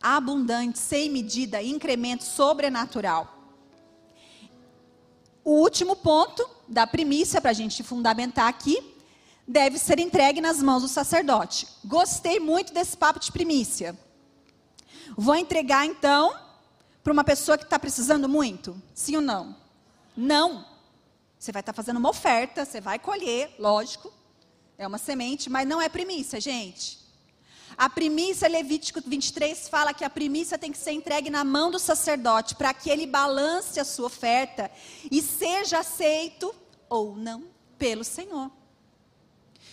[0.00, 3.30] abundante, sem medida, incremento sobrenatural.
[5.44, 8.82] O último ponto da primícia, para a gente fundamentar aqui,
[9.46, 11.68] deve ser entregue nas mãos do sacerdote.
[11.84, 13.94] Gostei muito desse papo de primícia.
[15.14, 16.34] Vou entregar então
[17.02, 18.74] para uma pessoa que está precisando muito?
[18.94, 19.63] Sim ou não?
[20.16, 20.64] Não.
[21.38, 24.12] Você vai estar fazendo uma oferta, você vai colher, lógico.
[24.78, 27.04] É uma semente, mas não é primícia, gente.
[27.76, 31.78] A primícia, Levítico 23, fala que a primícia tem que ser entregue na mão do
[31.78, 34.70] sacerdote, para que ele balance a sua oferta
[35.10, 36.54] e seja aceito
[36.88, 37.44] ou não
[37.76, 38.50] pelo Senhor.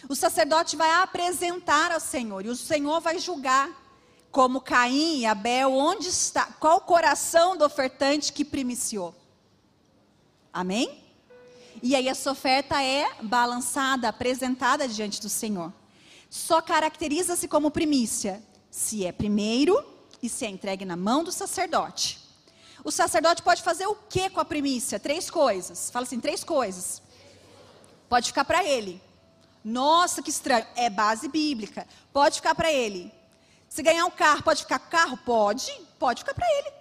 [0.09, 3.69] O sacerdote vai apresentar ao Senhor e o Senhor vai julgar,
[4.31, 9.13] como Caim e Abel, onde está, qual o coração do ofertante que primiciou.
[10.53, 11.03] Amém?
[11.81, 15.71] E aí essa oferta é balançada, apresentada diante do Senhor
[16.31, 18.41] só caracteriza-se como primícia
[18.71, 19.85] se é primeiro
[20.23, 22.19] e se é entregue na mão do sacerdote.
[22.85, 24.97] O sacerdote pode fazer o que com a primícia?
[24.97, 25.91] Três coisas.
[25.91, 27.01] Fala assim, três coisas.
[28.07, 29.01] Pode ficar para ele.
[29.63, 30.65] Nossa, que estranho.
[30.73, 31.85] É base bíblica.
[32.13, 33.13] Pode ficar para ele.
[33.67, 35.17] Se ganhar um carro, pode ficar com carro?
[35.17, 35.69] Pode.
[35.99, 36.71] Pode ficar para ele.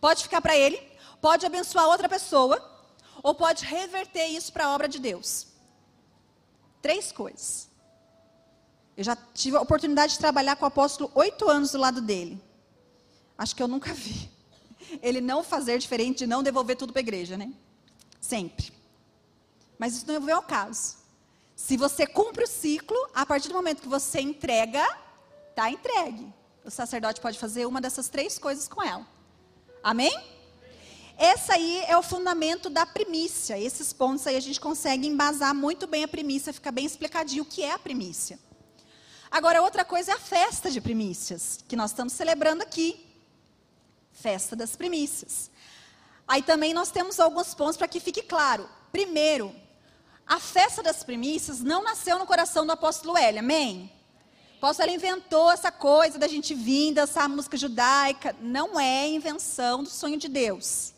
[0.00, 0.80] Pode ficar para ele.
[1.22, 2.70] Pode abençoar outra pessoa.
[3.22, 5.46] Ou pode reverter isso para a obra de Deus.
[6.82, 7.68] Três coisas.
[8.96, 12.42] Eu já tive a oportunidade de trabalhar com o apóstolo oito anos do lado dele.
[13.38, 14.30] Acho que eu nunca vi.
[15.00, 17.52] Ele não fazer diferente de não devolver tudo para a igreja, né?
[18.20, 18.72] Sempre.
[19.78, 20.96] Mas isso não é o caso.
[21.54, 24.84] Se você cumpre o ciclo, a partir do momento que você entrega,
[25.50, 26.32] está entregue.
[26.64, 29.06] O sacerdote pode fazer uma dessas três coisas com ela.
[29.82, 30.31] Amém?
[31.18, 33.58] Esse aí é o fundamento da primícia.
[33.58, 37.46] Esses pontos aí a gente consegue embasar muito bem a primícia, fica bem explicadinho o
[37.46, 38.38] que é a primícia.
[39.30, 43.06] Agora, outra coisa é a festa de primícias, que nós estamos celebrando aqui.
[44.12, 45.50] Festa das primícias.
[46.28, 48.68] Aí também nós temos alguns pontos para que fique claro.
[48.90, 49.54] Primeiro,
[50.26, 53.90] a festa das primícias não nasceu no coração do apóstolo Hélio, amém?
[54.54, 58.36] O apóstolo Hélio inventou essa coisa da gente vir dançar música judaica.
[58.40, 60.92] Não é invenção do sonho de Deus.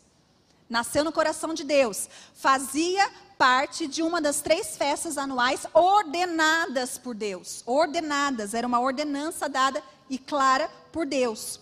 [0.69, 2.09] Nasceu no coração de Deus.
[2.33, 7.61] Fazia parte de uma das três festas anuais ordenadas por Deus.
[7.65, 11.59] Ordenadas, era uma ordenança dada e clara por Deus.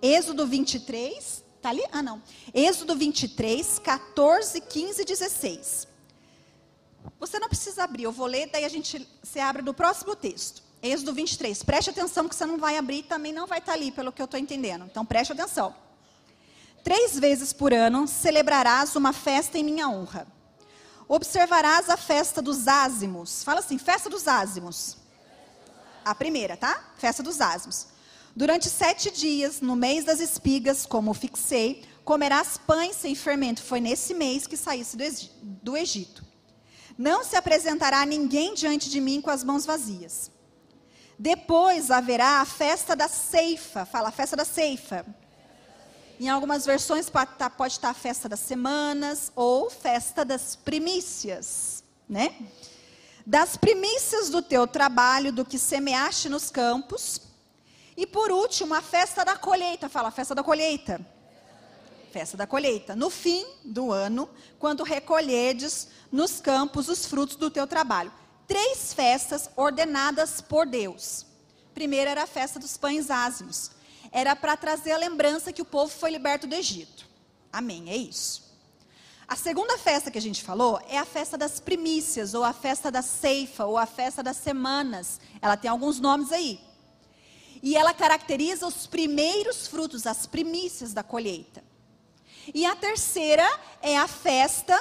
[0.00, 1.82] Êxodo 23, tá ali?
[1.92, 2.22] Ah, não.
[2.54, 5.88] Êxodo 23, 14, 15 e 16.
[7.18, 10.62] Você não precisa abrir, eu vou ler, daí a gente se abre do próximo texto.
[10.82, 11.62] Êxodo 23.
[11.62, 14.20] Preste atenção que você não vai abrir, também não vai estar tá ali, pelo que
[14.20, 14.84] eu estou entendendo.
[14.84, 15.74] Então preste atenção.
[16.86, 20.24] Três vezes por ano celebrarás uma festa em minha honra.
[21.08, 23.42] Observarás a festa dos ázimos.
[23.42, 24.96] Fala assim, festa dos ázimos.
[26.04, 26.92] A primeira, tá?
[26.96, 27.88] Festa dos ázimos.
[28.36, 33.64] Durante sete dias, no mês das espigas, como fixei, comerás pães sem fermento.
[33.64, 34.96] Foi nesse mês que saísse
[35.42, 36.24] do Egito.
[36.96, 40.30] Não se apresentará ninguém diante de mim com as mãos vazias.
[41.18, 43.84] Depois haverá a festa da ceifa.
[43.84, 45.04] Fala, festa da ceifa
[46.18, 50.24] em algumas versões pode estar, tá, pode estar tá a festa das semanas ou festa
[50.24, 52.34] das primícias, né?
[53.24, 57.20] Das primícias do teu trabalho, do que semeaste nos campos.
[57.96, 59.88] E por último, a festa da colheita.
[59.88, 61.00] Fala, festa da colheita.
[62.12, 62.94] Festa da colheita.
[62.94, 68.12] No fim do ano, quando recolhedes nos campos os frutos do teu trabalho.
[68.46, 71.26] Três festas ordenadas por Deus.
[71.74, 73.75] Primeiro era a festa dos pães ázimos
[74.12, 77.06] era para trazer a lembrança que o povo foi liberto do Egito.
[77.52, 78.46] Amém, é isso.
[79.28, 82.90] A segunda festa que a gente falou é a festa das primícias, ou a festa
[82.90, 85.20] da ceifa, ou a festa das semanas.
[85.42, 86.60] Ela tem alguns nomes aí.
[87.62, 91.64] E ela caracteriza os primeiros frutos, as primícias da colheita.
[92.54, 93.48] E a terceira
[93.82, 94.80] é a festa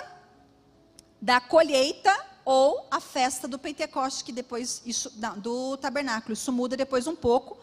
[1.20, 2.16] da colheita
[2.46, 7.16] ou a festa do Pentecoste, que depois isso, não, do tabernáculo, isso muda depois um
[7.16, 7.58] pouco.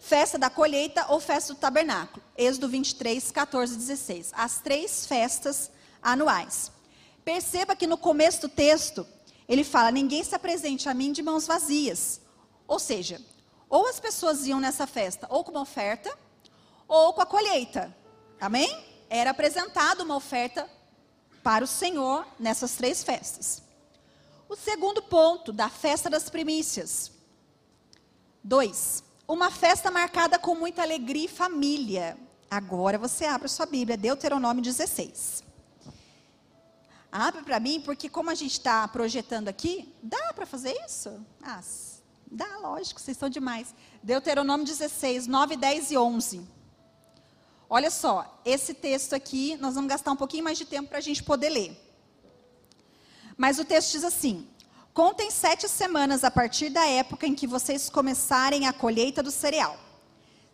[0.00, 2.24] Festa da colheita ou festa do tabernáculo.
[2.36, 4.32] Êxodo 23, 14 e 16.
[4.34, 5.70] As três festas
[6.02, 6.72] anuais.
[7.22, 9.06] Perceba que no começo do texto,
[9.46, 12.22] ele fala: Ninguém se apresente a mim de mãos vazias.
[12.66, 13.20] Ou seja,
[13.68, 16.16] ou as pessoas iam nessa festa ou com uma oferta,
[16.88, 17.94] ou com a colheita.
[18.40, 18.82] Amém?
[19.10, 20.68] Era apresentada uma oferta
[21.42, 23.62] para o Senhor nessas três festas.
[24.48, 27.12] O segundo ponto da festa das primícias.
[28.42, 32.18] Dois, uma festa marcada com muita alegria e família.
[32.50, 35.44] Agora você abre sua Bíblia, Deuteronômio 16.
[37.12, 41.24] Abre para mim, porque como a gente está projetando aqui, dá para fazer isso?
[41.40, 41.60] Ah,
[42.26, 43.72] dá, lógico, vocês são demais.
[44.02, 46.48] Deuteronômio 16, 9, 10 e 11.
[47.68, 51.02] Olha só, esse texto aqui, nós vamos gastar um pouquinho mais de tempo para a
[51.02, 51.80] gente poder ler.
[53.36, 54.48] Mas o texto diz assim:
[55.00, 59.78] Contem sete semanas a partir da época em que vocês começarem a colheita do cereal.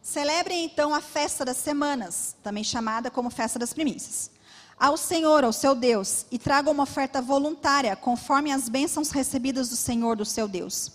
[0.01, 4.31] Celebrem então a festa das semanas, também chamada como festa das primícias
[4.79, 9.75] ao Senhor, ao seu Deus, e traga uma oferta voluntária, conforme as bênçãos recebidas do
[9.75, 10.93] Senhor, do seu Deus.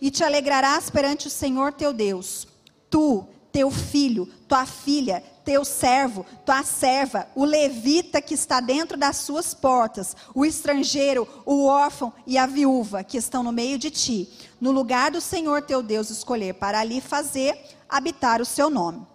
[0.00, 2.48] E te alegrarás perante o Senhor teu Deus,
[2.90, 9.16] tu, teu filho, tua filha, teu servo, tua serva, o levita que está dentro das
[9.16, 14.28] suas portas, o estrangeiro, o órfão e a viúva que estão no meio de ti,
[14.60, 19.06] no lugar do Senhor teu Deus escolher para ali fazer habitar o seu nome.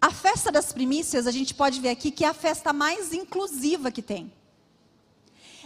[0.00, 3.90] A festa das primícias, a gente pode ver aqui que é a festa mais inclusiva
[3.90, 4.32] que tem.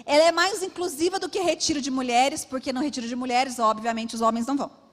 [0.05, 4.15] Ela é mais inclusiva do que retiro de mulheres, porque no retiro de mulheres, obviamente,
[4.15, 4.86] os homens não vão.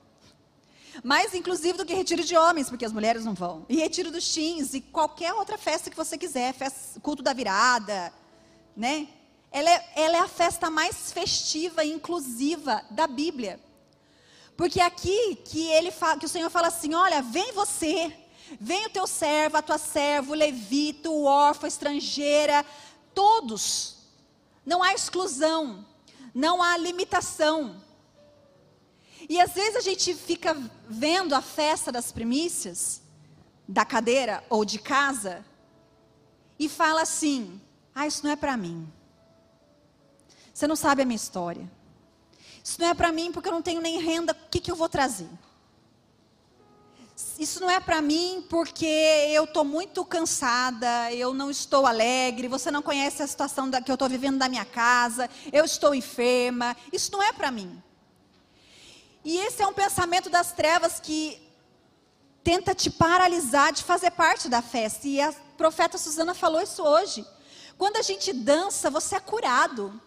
[1.03, 3.65] Mais inclusivo do que retiro de homens, porque as mulheres não vão.
[3.69, 8.13] E retiro dos teens, e qualquer outra festa que você quiser, festa, culto da virada,
[8.75, 9.07] né?
[9.51, 13.59] Ela é, ela é a festa mais festiva e inclusiva da Bíblia.
[14.57, 18.13] Porque aqui que ele fala, que o Senhor fala assim: olha, vem você,
[18.59, 22.65] Vem o teu servo, a tua serva, o levita, o órfão, estrangeira,
[23.13, 23.97] todos.
[24.65, 25.85] Não há exclusão,
[26.33, 27.82] não há limitação.
[29.33, 30.55] E às vezes a gente fica
[30.87, 33.01] vendo a festa das primícias,
[33.67, 35.43] da cadeira ou de casa,
[36.59, 37.59] e fala assim:
[37.95, 38.87] ah, isso não é para mim.
[40.53, 41.67] Você não sabe a minha história.
[42.63, 44.75] Isso não é para mim porque eu não tenho nem renda, o que, que eu
[44.75, 45.29] vou trazer?
[47.39, 52.69] isso não é para mim porque eu estou muito cansada, eu não estou alegre, você
[52.69, 56.77] não conhece a situação da, que eu estou vivendo da minha casa, eu estou enferma.
[56.91, 57.81] Isso não é para mim.
[59.23, 61.41] E esse é um pensamento das trevas que
[62.43, 65.07] tenta te paralisar de fazer parte da festa.
[65.07, 67.25] E a profeta Susana falou isso hoje.
[67.77, 69.99] Quando a gente dança, você é curado.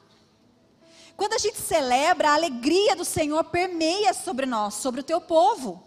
[1.16, 5.82] Quando a gente celebra, a alegria do Senhor permeia sobre nós, sobre o teu povo.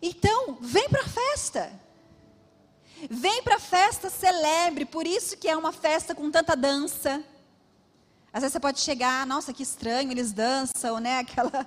[0.00, 1.72] Então, vem para a festa.
[3.10, 4.86] Vem para a festa, celebre.
[4.86, 7.22] Por isso que é uma festa com tanta dança.
[8.36, 11.20] Às vezes você pode chegar, nossa, que estranho, eles dançam, né?
[11.24, 11.66] Aquela,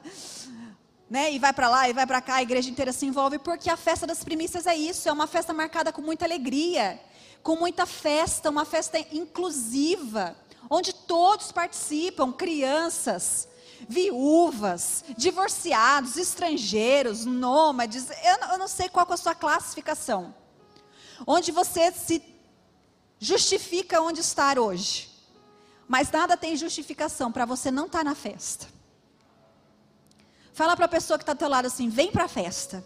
[1.10, 1.34] né?
[1.34, 3.76] E vai para lá e vai para cá, a igreja inteira se envolve, porque a
[3.76, 7.02] festa das primícias é isso, é uma festa marcada com muita alegria,
[7.42, 10.36] com muita festa, uma festa inclusiva,
[10.70, 13.48] onde todos participam, crianças,
[13.88, 20.36] viúvas, divorciados, estrangeiros, nômades, eu não, eu não sei qual é a sua classificação.
[21.26, 22.22] Onde você se
[23.18, 25.09] justifica onde estar hoje.
[25.90, 28.68] Mas nada tem justificação para você não estar tá na festa.
[30.54, 32.86] Fala para a pessoa que está ao teu lado assim: vem para a festa.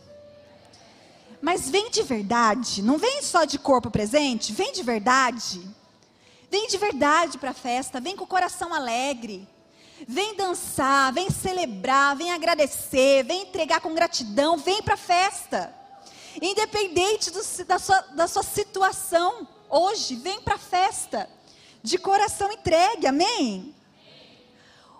[1.41, 5.62] Mas vem de verdade, não vem só de corpo presente, vem de verdade.
[6.49, 9.45] Vem de verdade para a festa, vem com o coração alegre.
[10.08, 15.76] Vem dançar, vem celebrar, vem agradecer, vem entregar com gratidão, vem para a festa.
[16.41, 21.30] Independente do, da, sua, da sua situação hoje, vem para a festa.
[21.84, 23.76] De coração entregue, amém?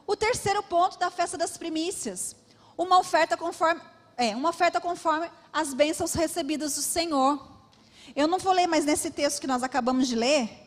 [0.06, 2.36] O terceiro ponto da festa das primícias.
[2.78, 3.82] Uma oferta conforme,
[4.18, 7.48] é, uma oferta conforme as bênçãos recebidas do Senhor.
[8.16, 10.64] Eu não vou ler mais nesse texto que nós acabamos de ler,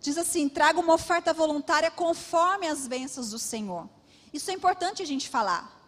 [0.00, 3.88] Diz assim: traga uma oferta voluntária conforme as bênçãos do Senhor.
[4.32, 5.78] Isso é importante a gente falar.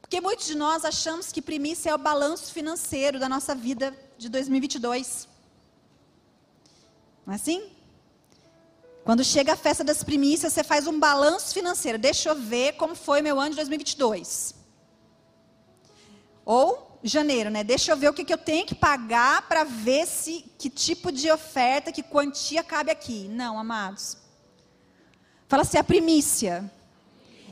[0.00, 4.30] Porque muitos de nós achamos que primícia é o balanço financeiro da nossa vida de
[4.30, 5.28] 2022.
[7.26, 7.70] Não é assim?
[9.08, 11.98] Quando chega a festa das primícias, você faz um balanço financeiro.
[11.98, 14.54] Deixa eu ver como foi meu ano de 2022.
[16.44, 17.64] Ou janeiro, né?
[17.64, 21.10] Deixa eu ver o que, que eu tenho que pagar para ver se que tipo
[21.10, 23.28] de oferta, que quantia cabe aqui.
[23.28, 24.18] Não, amados.
[25.48, 26.70] Fala assim: a primícia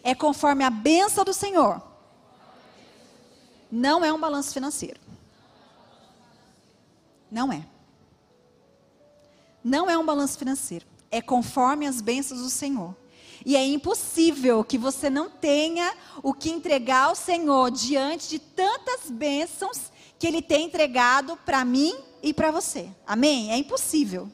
[0.02, 1.80] é conforme a benção do Senhor.
[3.72, 5.00] Não é um balanço financeiro.
[7.30, 7.64] Não é.
[9.64, 10.95] Não é um balanço financeiro.
[11.10, 12.94] É conforme as bênçãos do Senhor.
[13.44, 19.08] E é impossível que você não tenha o que entregar ao Senhor diante de tantas
[19.08, 22.88] bênçãos que Ele tem entregado para mim e para você.
[23.06, 23.52] Amém?
[23.52, 24.28] É impossível.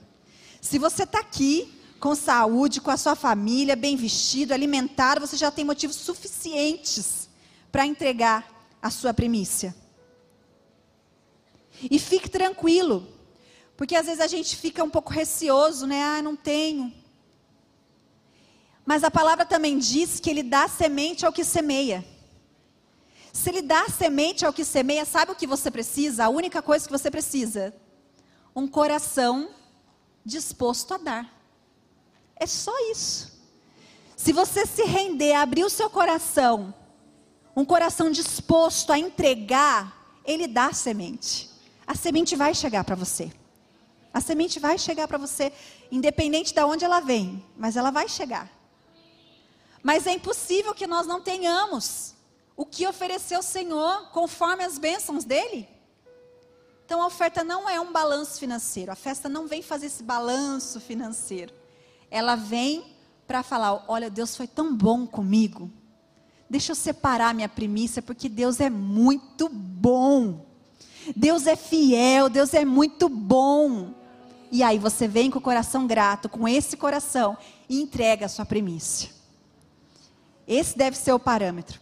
[0.60, 5.50] Se você está aqui com saúde, com a sua família, bem vestido, alimentado, você já
[5.50, 7.28] tem motivos suficientes
[7.70, 8.48] para entregar
[8.80, 9.74] a sua primícia.
[11.90, 13.06] E fique tranquilo,
[13.76, 16.02] porque às vezes a gente fica um pouco receoso, né?
[16.02, 16.92] Ah, não tenho.
[18.84, 22.04] Mas a palavra também diz que ele dá semente ao que semeia.
[23.32, 26.24] Se ele dá semente ao que semeia, sabe o que você precisa?
[26.24, 27.74] A única coisa que você precisa:
[28.54, 29.50] um coração
[30.24, 31.42] disposto a dar.
[32.36, 33.32] É só isso.
[34.16, 36.74] Se você se render, abrir o seu coração,
[37.56, 41.50] um coração disposto a entregar, ele dá a semente.
[41.86, 43.32] A semente vai chegar para você.
[44.12, 45.52] A semente vai chegar para você,
[45.90, 48.50] independente de onde ela vem, mas ela vai chegar.
[49.82, 52.14] Mas é impossível que nós não tenhamos
[52.56, 55.68] o que oferecer ao Senhor conforme as bênçãos dele.
[56.84, 58.92] Então a oferta não é um balanço financeiro.
[58.92, 61.62] A festa não vem fazer esse balanço financeiro
[62.12, 62.84] ela vem
[63.26, 65.70] para falar: olha, Deus foi tão bom comigo.
[66.48, 70.44] Deixa eu separar minha primícia, porque Deus é muito bom.
[71.16, 73.94] Deus é fiel, Deus é muito bom.
[74.52, 77.36] E aí você vem com o coração grato, com esse coração,
[77.68, 79.10] e entrega a sua primícia.
[80.46, 81.80] Esse deve ser o parâmetro.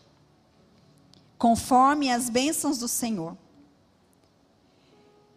[1.36, 3.36] Conforme as bênçãos do Senhor.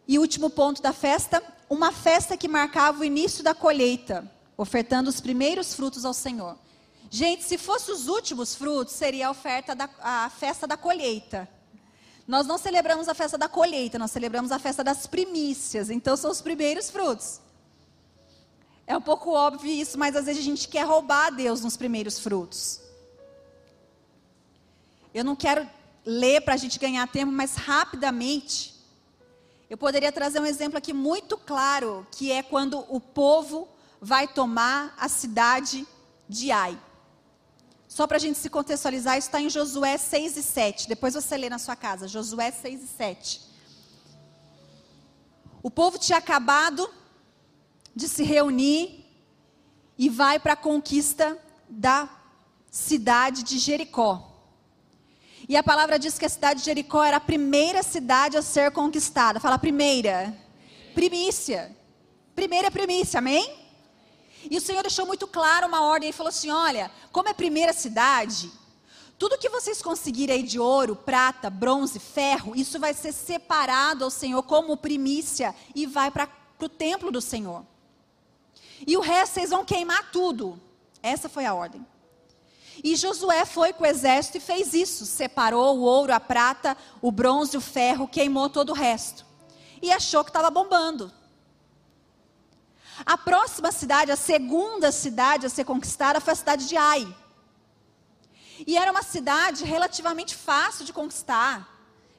[0.08, 5.20] E último ponto da festa, uma festa que marcava o início da colheita ofertando os
[5.20, 6.58] primeiros frutos ao Senhor.
[7.10, 11.50] Gente, se fosse os últimos frutos, seria a oferta da a festa da colheita.
[12.28, 15.90] Nós não celebramos a festa da colheita, nós celebramos a festa das primícias.
[15.90, 17.42] Então são os primeiros frutos.
[18.88, 21.78] É um pouco óbvio isso, mas às vezes a gente quer roubar a Deus nos
[21.78, 22.82] primeiros frutos.
[25.14, 25.68] Eu não quero
[26.06, 28.74] ler para a gente ganhar tempo, mas rapidamente.
[29.70, 33.68] Eu poderia trazer um exemplo aqui muito claro, que é quando o povo
[34.02, 35.88] vai tomar a cidade
[36.28, 36.78] de Ai.
[37.94, 40.88] Só para a gente se contextualizar, isso está em Josué 6 e 7.
[40.90, 43.42] Depois você lê na sua casa, Josué 6 e 7.
[45.62, 46.90] O povo tinha acabado
[47.96, 49.06] de se reunir
[49.96, 51.38] e vai para a conquista
[51.70, 52.10] da
[52.72, 54.28] cidade de Jericó.
[55.48, 58.72] E a palavra diz que a cidade de Jericó era a primeira cidade a ser
[58.72, 59.40] conquistada.
[59.40, 60.36] Fala primeira.
[60.96, 61.78] Primícia.
[62.34, 63.63] Primeira primícia, amém?
[64.50, 67.74] E o Senhor deixou muito claro uma ordem e falou assim: olha, como é primeira
[67.74, 68.52] cidade,
[69.18, 74.10] tudo que vocês conseguirem aí de ouro, prata, bronze, ferro, isso vai ser separado ao
[74.10, 76.28] Senhor como primícia e vai para
[76.60, 77.66] o templo do Senhor.
[78.86, 80.60] E o resto vocês vão queimar tudo.
[81.02, 81.86] Essa foi a ordem.
[82.84, 87.12] E Josué foi com o exército e fez isso: separou o ouro, a prata, o
[87.12, 89.26] bronze, o ferro, queimou todo o resto.
[89.82, 91.12] E achou que estava bombando.
[93.06, 97.16] A próxima cidade, a segunda cidade a ser conquistada, foi a cidade de Ai.
[98.68, 101.68] E era uma cidade relativamente fácil de conquistar,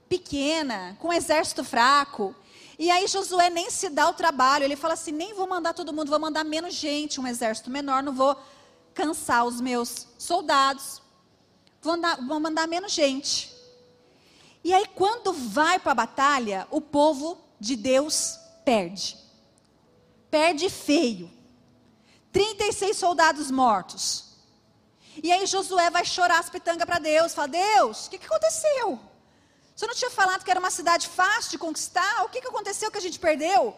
[0.08, 2.34] pequena, com um exército fraco.
[2.78, 5.92] E aí Josué nem se dá o trabalho, ele fala assim: nem vou mandar todo
[5.92, 8.36] mundo, vou mandar menos gente, um exército menor, não vou
[8.92, 11.00] cansar os meus soldados,
[11.80, 11.96] vou,
[12.26, 13.54] vou mandar menos gente.
[14.62, 19.24] E aí, quando vai para a batalha, o povo de Deus perde
[20.34, 21.30] perde feio.
[22.32, 24.34] 36 soldados mortos.
[25.22, 28.98] E aí Josué vai chorar as pitangas para Deus, fala: Deus, o que, que aconteceu?
[29.76, 32.24] Você não tinha falado que era uma cidade fácil de conquistar?
[32.24, 33.76] O que, que aconteceu que a gente perdeu?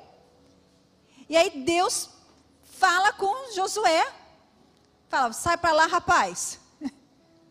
[1.28, 2.08] E aí Deus
[2.62, 4.10] fala com Josué,
[5.10, 6.58] fala: sai para lá, rapaz.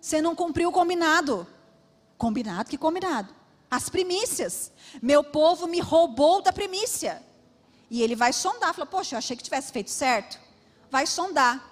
[0.02, 1.46] Você não cumpriu o combinado.
[2.18, 2.72] Combinado?
[2.72, 3.32] Que combinado?
[3.70, 4.72] As primícias.
[5.00, 7.24] Meu povo me roubou da primícia.
[7.90, 10.40] E ele vai sondar, fala, poxa, eu achei que tivesse feito certo.
[10.90, 11.64] Vai sondar.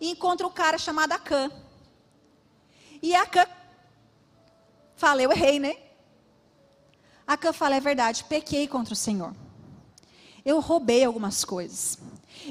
[0.00, 1.50] E encontra um cara chamado Acã.
[3.02, 3.46] E Acã
[4.96, 5.76] fala, eu errei, né?
[7.26, 9.34] Acã fala, é verdade, pequei contra o Senhor.
[10.44, 11.98] Eu roubei algumas coisas.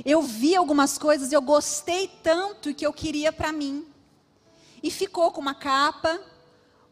[0.06, 3.86] Eu vi algumas coisas eu gostei tanto que eu queria para mim.
[4.82, 6.20] E ficou com uma capa,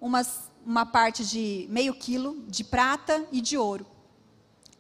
[0.02, 3.86] umas, uma parte de meio quilo de prata e de ouro.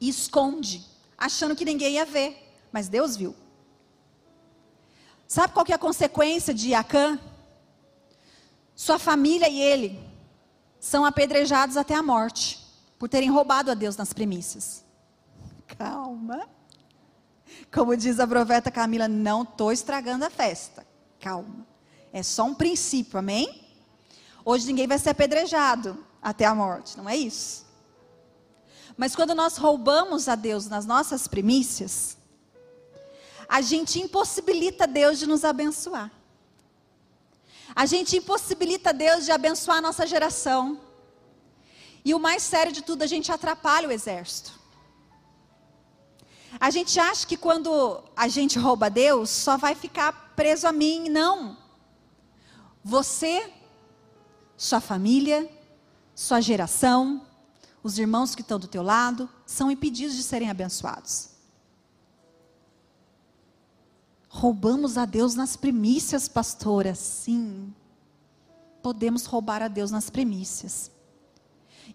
[0.02, 3.36] E esconde achando que ninguém ia ver, mas Deus viu.
[5.28, 7.20] Sabe qual que é a consequência de Acã?
[8.76, 9.99] Sua família e ele
[10.80, 12.63] são apedrejados até a morte
[12.97, 14.86] por terem roubado a Deus nas primícias.
[15.78, 16.47] Calma.
[17.74, 20.88] Como diz a profeta Camila, não estou estragando a festa.
[21.20, 21.68] Calma.
[22.13, 23.68] É só um princípio, amém?
[24.45, 27.66] Hoje ninguém vai ser apedrejado até a morte, não é isso?
[28.98, 32.18] Mas quando nós roubamos a Deus nas nossas primícias,
[33.48, 36.12] a gente impossibilita Deus de nos abençoar.
[37.76, 40.82] A gente impossibilita Deus de abençoar a nossa geração.
[42.04, 44.58] E o mais sério de tudo, a gente atrapalha o exército.
[46.60, 51.08] A gente acha que quando a gente rouba Deus, só vai ficar preso a mim.
[51.08, 51.56] Não.
[52.84, 53.54] Você,
[54.56, 55.48] sua família,
[56.16, 57.27] sua geração,
[57.84, 61.30] os irmãos que estão do teu lado, são impedidos de serem abençoados.
[64.30, 66.94] Roubamos a Deus nas primícias, pastora.
[66.94, 67.74] Sim.
[68.84, 70.92] Podemos roubar a Deus nas primícias.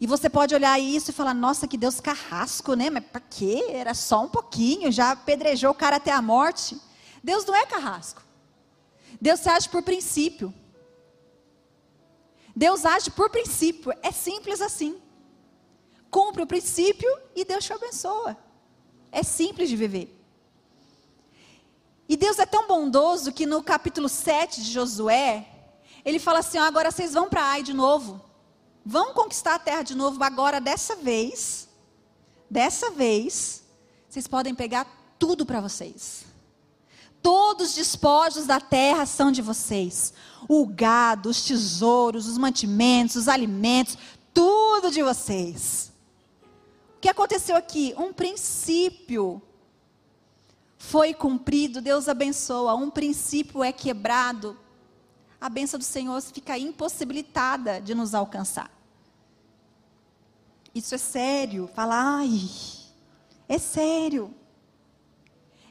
[0.00, 2.90] E você pode olhar isso e falar: nossa, que Deus carrasco, né?
[2.90, 3.66] Mas para quê?
[3.68, 6.80] Era só um pouquinho, já apedrejou o cara até a morte.
[7.22, 8.22] Deus não é carrasco.
[9.20, 10.52] Deus age por princípio.
[12.56, 13.92] Deus age por princípio.
[14.02, 15.00] É simples assim.
[16.12, 18.36] Cumpre o princípio e Deus te abençoa.
[19.10, 20.14] É simples de viver.
[22.06, 25.48] E Deus é tão bondoso que no capítulo 7 de Josué,
[26.04, 28.20] ele fala assim: agora vocês vão para Ai de novo.
[28.84, 31.66] Vão conquistar a terra de novo, agora dessa vez.
[32.50, 33.64] Dessa vez,
[34.06, 34.86] vocês podem pegar
[35.18, 36.26] tudo para vocês.
[37.22, 40.12] Todos os despojos da terra são de vocês.
[40.46, 43.96] O gado, os tesouros, os mantimentos, os alimentos,
[44.34, 45.91] tudo de vocês.
[47.02, 47.92] Que aconteceu aqui?
[47.98, 49.42] Um princípio
[50.78, 54.56] foi cumprido, Deus abençoa, um princípio é quebrado,
[55.40, 58.70] a bênção do Senhor fica impossibilitada de nos alcançar.
[60.72, 61.68] Isso é sério.
[61.74, 62.48] Fala, ai,
[63.48, 64.32] é sério.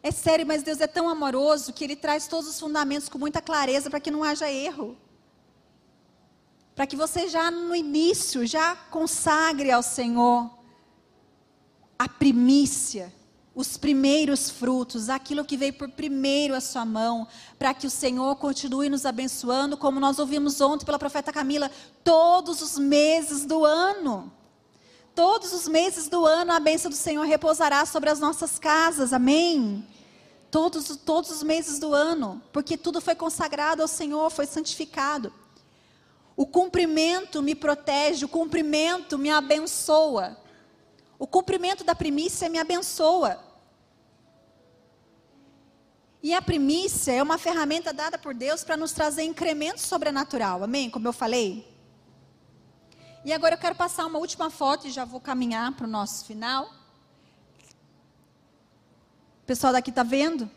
[0.04, 3.42] É sério, mas Deus é tão amoroso que Ele traz todos os fundamentos com muita
[3.42, 4.98] clareza para que não haja erro.
[6.76, 10.60] Para que você já no início, já consagre ao Senhor
[12.02, 13.14] a primícia
[13.54, 17.28] os primeiros frutos, aquilo que veio por primeiro a sua mão,
[17.60, 21.70] para que o Senhor continue nos abençoando, como nós ouvimos ontem pela profeta Camila,
[22.04, 24.32] todos os meses do ano.
[25.14, 29.86] Todos os meses do ano a bênção do Senhor repousará sobre as nossas casas, amém?
[30.50, 35.32] Todos, todos os meses do ano, porque tudo foi consagrado ao Senhor, foi santificado.
[36.36, 40.41] O cumprimento me protege, o cumprimento me abençoa.
[41.22, 43.40] O cumprimento da primícia me abençoa.
[46.24, 50.64] E a primícia é uma ferramenta dada por Deus para nos trazer incremento sobrenatural.
[50.64, 50.90] Amém?
[50.90, 51.72] Como eu falei.
[53.24, 56.26] E agora eu quero passar uma última foto e já vou caminhar para o nosso
[56.26, 56.66] final.
[59.44, 60.50] O pessoal daqui está vendo?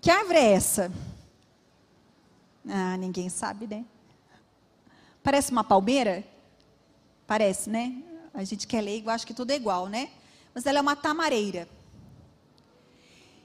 [0.00, 0.92] Que árvore é essa?
[2.68, 3.84] Ah, ninguém sabe, né?
[5.20, 6.22] Parece uma palmeira?
[7.26, 8.13] Parece, né?
[8.34, 10.10] A gente quer ler igual, acho que tudo é igual, né?
[10.52, 11.68] Mas ela é uma tamareira.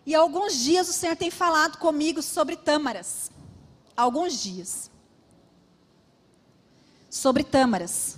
[0.05, 3.29] E alguns dias o Senhor tem falado comigo sobre tâmaras.
[3.95, 4.89] Alguns dias.
[7.07, 8.17] Sobre tâmaras.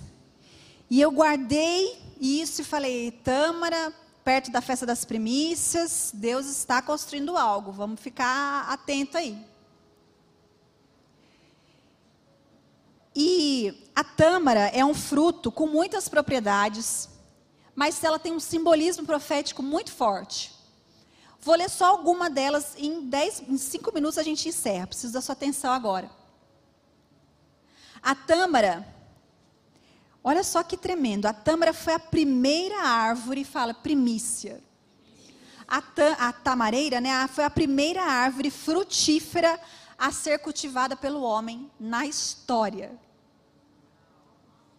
[0.88, 3.92] E eu guardei isso e falei: Tâmara,
[4.24, 7.72] perto da festa das primícias, Deus está construindo algo.
[7.72, 9.51] Vamos ficar atento aí.
[13.14, 17.08] E a tâmara é um fruto com muitas propriedades,
[17.74, 20.52] mas ela tem um simbolismo profético muito forte.
[21.40, 24.86] Vou ler só alguma delas em, dez, em cinco minutos a gente encerra.
[24.86, 26.10] Preciso da sua atenção agora.
[28.02, 28.86] A tâmara,
[30.22, 31.26] olha só que tremendo.
[31.26, 34.62] A tâmara foi a primeira árvore, fala primícia.
[35.66, 39.58] A, tam, a tamareira, né, foi a primeira árvore frutífera
[40.02, 42.90] a ser cultivada pelo homem na história.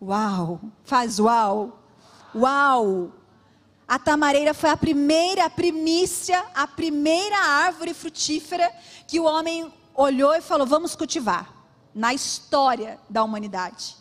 [0.01, 0.59] Uau!
[0.83, 1.79] Faz uau!
[2.35, 3.09] Uau!
[3.87, 8.69] A tamareira foi a primeira primícia, a primeira árvore frutífera
[9.07, 11.55] que o homem olhou e falou: vamos cultivar
[11.95, 13.95] na história da humanidade.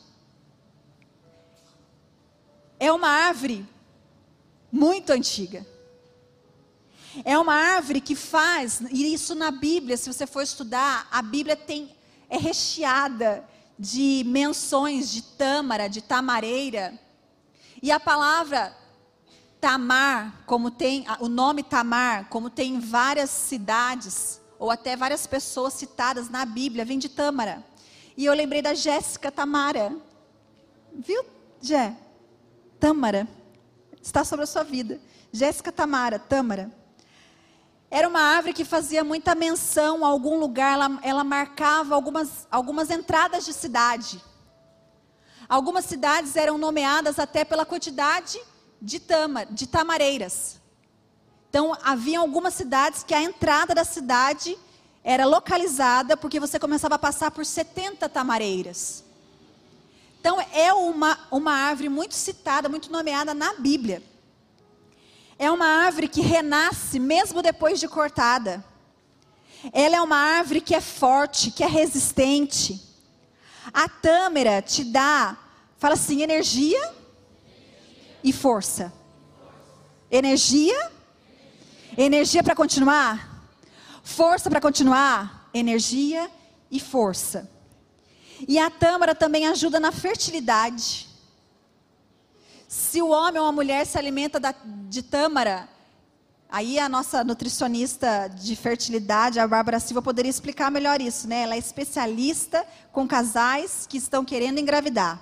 [2.81, 3.65] É uma árvore
[4.73, 5.65] muito antiga.
[7.25, 11.57] É uma árvore que faz, e isso na Bíblia, se você for estudar, a Bíblia
[11.57, 11.95] tem
[12.29, 13.47] é recheada
[13.79, 16.99] de menções de tâmara, de tamareira.
[17.83, 18.75] E a palavra
[19.61, 25.75] Tamar, como tem o nome Tamar, como tem em várias cidades ou até várias pessoas
[25.75, 27.65] citadas na Bíblia vêm de Tâmara.
[28.17, 29.95] E eu lembrei da Jéssica Tamara.
[30.95, 31.25] Viu,
[31.61, 31.97] Jé?
[32.79, 33.27] Tâmara.
[34.01, 35.01] Está sobre a sua vida.
[35.33, 36.71] Jéssica Tamara, Tâmara.
[37.95, 42.89] Era uma árvore que fazia muita menção a algum lugar, ela, ela marcava algumas, algumas
[42.89, 44.19] entradas de cidade.
[45.47, 48.41] Algumas cidades eram nomeadas até pela quantidade
[48.81, 50.59] de, tama, de tamareiras.
[51.51, 54.57] Então, havia algumas cidades que a entrada da cidade
[55.05, 59.05] era localizada porque você começava a passar por 70 tamareiras.
[60.19, 64.03] Então, é uma, uma árvore muito citada, muito nomeada na Bíblia.
[65.43, 68.65] É uma árvore que renasce mesmo depois de cortada.
[69.73, 72.81] Ela é uma árvore que é forte, que é resistente.
[73.75, 75.37] A tâmara te dá,
[75.79, 76.95] fala assim, energia
[78.23, 78.93] e força.
[80.09, 80.93] Energia,
[81.99, 83.51] energia para continuar,
[84.05, 86.31] força para continuar, energia
[86.71, 87.51] e força.
[88.47, 91.09] E a tâmara também ajuda na fertilidade.
[92.73, 95.69] Se o homem ou a mulher se alimenta da, de tâmara,
[96.49, 101.43] aí a nossa nutricionista de fertilidade, a Bárbara Silva, poderia explicar melhor isso, né?
[101.43, 105.21] Ela é especialista com casais que estão querendo engravidar.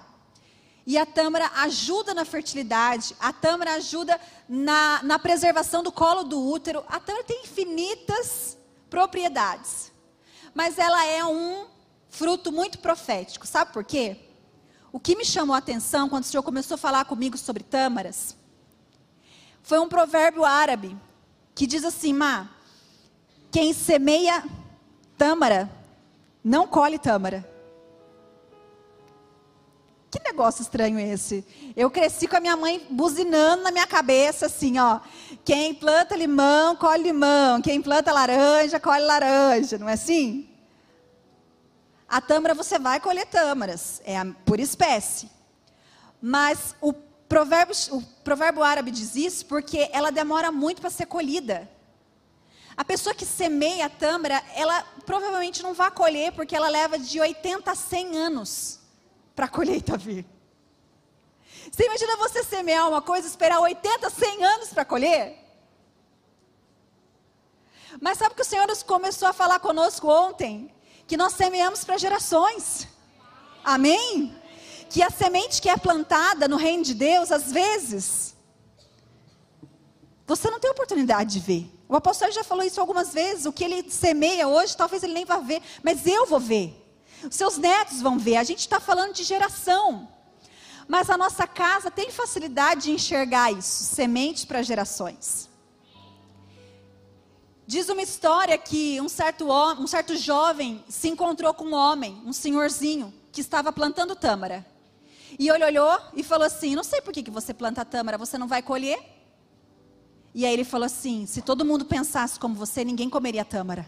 [0.86, 6.40] E a tâmara ajuda na fertilidade, a tâmara ajuda na, na preservação do colo do
[6.40, 6.84] útero.
[6.86, 8.56] A tâmara tem infinitas
[8.88, 9.90] propriedades.
[10.54, 11.66] Mas ela é um
[12.08, 13.44] fruto muito profético.
[13.44, 14.29] Sabe por quê?
[14.92, 18.36] O que me chamou a atenção quando o Senhor começou a falar comigo sobre tâmaras
[19.62, 20.96] foi um provérbio árabe
[21.54, 22.48] que diz assim: Má,
[23.50, 24.42] quem semeia
[25.16, 25.70] tâmara
[26.42, 27.48] não colhe tâmara.
[30.10, 31.44] Que negócio estranho esse?
[31.76, 34.98] Eu cresci com a minha mãe buzinando na minha cabeça assim, ó.
[35.44, 37.62] Quem planta limão, colhe limão.
[37.62, 39.78] Quem planta laranja, colhe laranja.
[39.78, 40.49] Não é assim?
[42.10, 45.30] A tâmara você vai colher tâmaras, é por espécie.
[46.20, 51.70] Mas o provérbio, o provérbio árabe diz isso porque ela demora muito para ser colhida.
[52.76, 57.20] A pessoa que semeia a tâmara, ela provavelmente não vai colher porque ela leva de
[57.20, 58.80] 80 a 100 anos
[59.36, 60.26] para a colheita vir.
[61.70, 65.38] Você imagina você semear uma coisa, esperar 80, 100 anos para colher?
[68.00, 70.74] Mas sabe que o Senhor começou a falar conosco ontem?
[71.10, 72.86] Que nós semeamos para gerações.
[73.64, 74.32] Amém?
[74.88, 78.36] Que a semente que é plantada no reino de Deus, às vezes,
[80.24, 81.68] você não tem oportunidade de ver.
[81.88, 83.44] O apóstolo já falou isso algumas vezes.
[83.44, 86.80] O que ele semeia hoje, talvez ele nem vá ver, mas eu vou ver.
[87.28, 88.36] Os seus netos vão ver.
[88.36, 90.08] A gente está falando de geração.
[90.86, 95.49] Mas a nossa casa tem facilidade de enxergar isso sementes para gerações.
[97.70, 99.46] Diz uma história que um certo,
[99.78, 104.66] um certo jovem se encontrou com um homem, um senhorzinho, que estava plantando tâmara.
[105.38, 108.36] E ele olhou e falou assim: Não sei por que, que você planta tâmara, você
[108.36, 108.98] não vai colher?
[110.34, 113.86] E aí ele falou assim: Se todo mundo pensasse como você, ninguém comeria tâmara.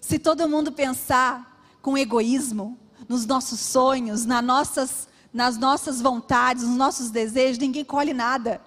[0.00, 6.78] Se todo mundo pensar com egoísmo, nos nossos sonhos, nas nossas, nas nossas vontades, nos
[6.78, 8.62] nossos desejos, ninguém colhe nada.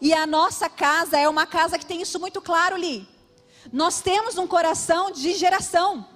[0.00, 3.08] E a nossa casa é uma casa que tem isso muito claro ali.
[3.72, 6.06] Nós temos um coração de geração.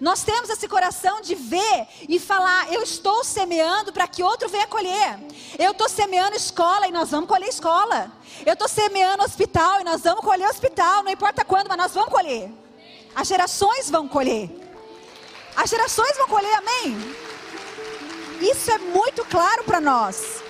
[0.00, 4.66] Nós temos esse coração de ver e falar: eu estou semeando para que outro venha
[4.66, 5.18] colher.
[5.58, 8.10] Eu estou semeando escola e nós vamos colher escola.
[8.46, 11.02] Eu estou semeando hospital e nós vamos colher hospital.
[11.02, 12.50] Não importa quando, mas nós vamos colher.
[13.14, 14.48] As gerações vão colher.
[15.54, 16.96] As gerações vão colher, amém?
[18.40, 20.42] Isso é muito claro para nós.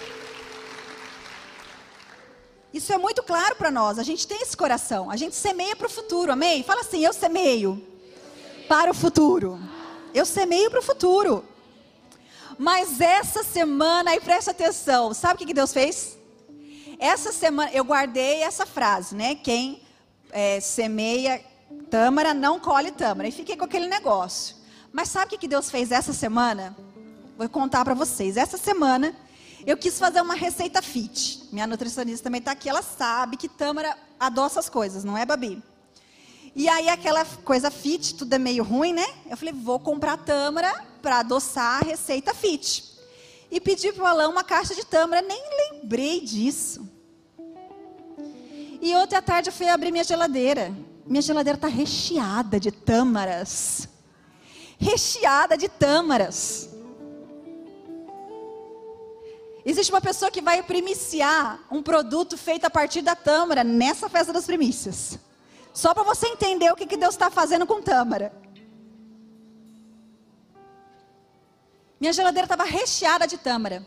[2.73, 3.99] Isso é muito claro para nós.
[3.99, 5.11] A gente tem esse coração.
[5.11, 6.63] A gente semeia para o futuro, amém?
[6.63, 7.83] Fala assim: eu semeio
[8.69, 9.59] para o futuro.
[10.15, 11.45] Eu semeio para o futuro.
[12.59, 16.19] Mas essa semana, aí presta atenção, sabe o que, que Deus fez?
[16.99, 19.35] Essa semana, eu guardei essa frase, né?
[19.35, 19.83] Quem
[20.31, 21.43] é, semeia
[21.89, 23.29] tâmara não colhe tâmara.
[23.29, 24.57] E fiquei com aquele negócio.
[24.93, 26.77] Mas sabe o que, que Deus fez essa semana?
[27.39, 28.37] Vou contar para vocês.
[28.37, 29.15] Essa semana,
[29.67, 31.49] eu quis fazer uma receita fit.
[31.53, 35.63] Minha nutricionista também está aqui, ela sabe que tâmara adoça as coisas, não é, Babi?
[36.55, 39.07] E aí aquela coisa fit, tudo é meio ruim, né?
[39.29, 42.91] Eu falei, vou comprar tâmara para adoçar a receita fit.
[43.51, 45.43] E pedi para o Alain uma caixa de tâmara, nem
[45.73, 46.89] lembrei disso.
[48.81, 50.75] E à tarde eu fui abrir minha geladeira.
[51.05, 53.89] Minha geladeira está recheada de tâmaras.
[54.79, 56.70] Recheada de tâmaras.
[59.65, 64.33] Existe uma pessoa que vai primiciar um produto feito a partir da tâmara nessa festa
[64.33, 65.19] das primícias.
[65.73, 68.33] Só para você entender o que, que Deus está fazendo com tâmara.
[72.01, 73.87] Minha geladeira estava recheada de tâmara.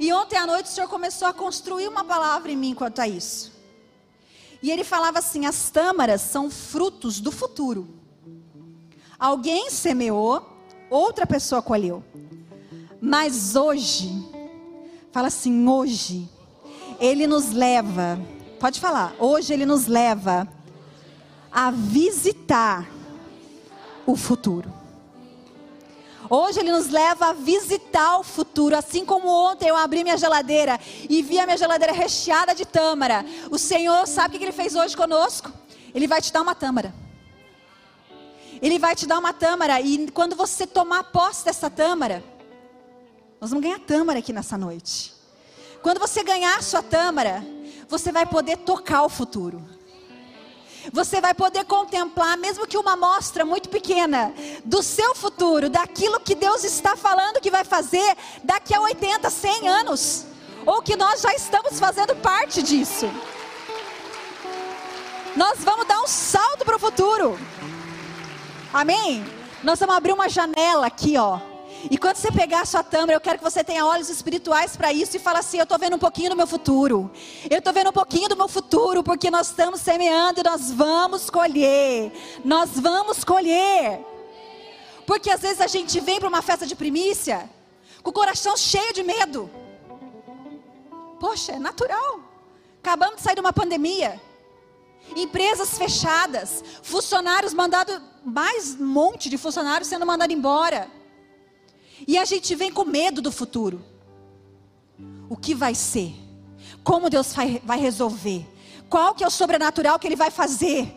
[0.00, 3.06] E ontem à noite o Senhor começou a construir uma palavra em mim quanto a
[3.06, 3.52] isso.
[4.60, 7.88] E ele falava assim: as tâmaras são frutos do futuro.
[9.18, 10.44] Alguém semeou,
[10.90, 12.02] outra pessoa colheu.
[13.00, 14.23] Mas hoje,
[15.14, 16.28] fala assim: hoje,
[16.98, 18.18] ele nos leva,
[18.58, 20.48] pode falar, hoje ele nos leva
[21.52, 22.84] a visitar
[24.04, 24.74] o futuro.
[26.28, 30.80] Hoje ele nos leva a visitar o futuro, assim como ontem eu abri minha geladeira
[31.08, 33.24] e vi a minha geladeira recheada de tâmara.
[33.52, 35.52] O Senhor sabe o que ele fez hoje conosco?
[35.94, 36.92] Ele vai te dar uma tâmara.
[38.60, 42.24] Ele vai te dar uma tâmara e quando você tomar posse dessa tâmara,
[43.40, 45.12] nós vamos ganhar tâmara aqui nessa noite.
[45.82, 47.44] Quando você ganhar sua tâmara,
[47.88, 49.62] você vai poder tocar o futuro.
[50.92, 56.34] Você vai poder contemplar, mesmo que uma amostra muito pequena, do seu futuro, daquilo que
[56.34, 60.26] Deus está falando que vai fazer daqui a 80, 100 anos.
[60.66, 63.10] Ou que nós já estamos fazendo parte disso.
[65.36, 67.38] Nós vamos dar um salto para o futuro.
[68.72, 69.24] Amém?
[69.62, 71.53] Nós vamos abrir uma janela aqui, ó
[71.90, 74.92] e quando você pegar a sua tâmara, eu quero que você tenha olhos espirituais para
[74.92, 77.10] isso e fala assim: eu estou vendo um pouquinho do meu futuro.
[77.50, 81.28] Eu estou vendo um pouquinho do meu futuro, porque nós estamos semeando e nós vamos
[81.28, 82.12] colher.
[82.44, 84.04] Nós vamos colher.
[85.06, 87.50] Porque às vezes a gente vem para uma festa de primícia
[88.02, 89.50] com o coração cheio de medo.
[91.20, 92.20] Poxa, é natural.
[92.80, 94.20] Acabamos de sair de uma pandemia.
[95.14, 100.90] Empresas fechadas, funcionários mandados, mais um monte de funcionários sendo mandados embora.
[102.06, 103.84] E a gente vem com medo do futuro.
[105.28, 106.14] O que vai ser?
[106.82, 107.32] Como Deus
[107.62, 108.46] vai, resolver?
[108.88, 110.92] Qual que é o sobrenatural que Ele vai fazer?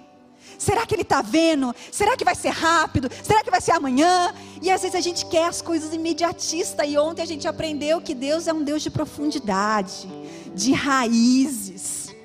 [0.57, 1.73] Será que Ele está vendo?
[1.91, 3.09] Será que vai ser rápido?
[3.23, 4.33] Será que vai ser amanhã?
[4.61, 6.89] E às vezes a gente quer as coisas imediatistas.
[6.89, 10.07] E ontem a gente aprendeu que Deus é um Deus de profundidade,
[10.53, 12.15] de raízes.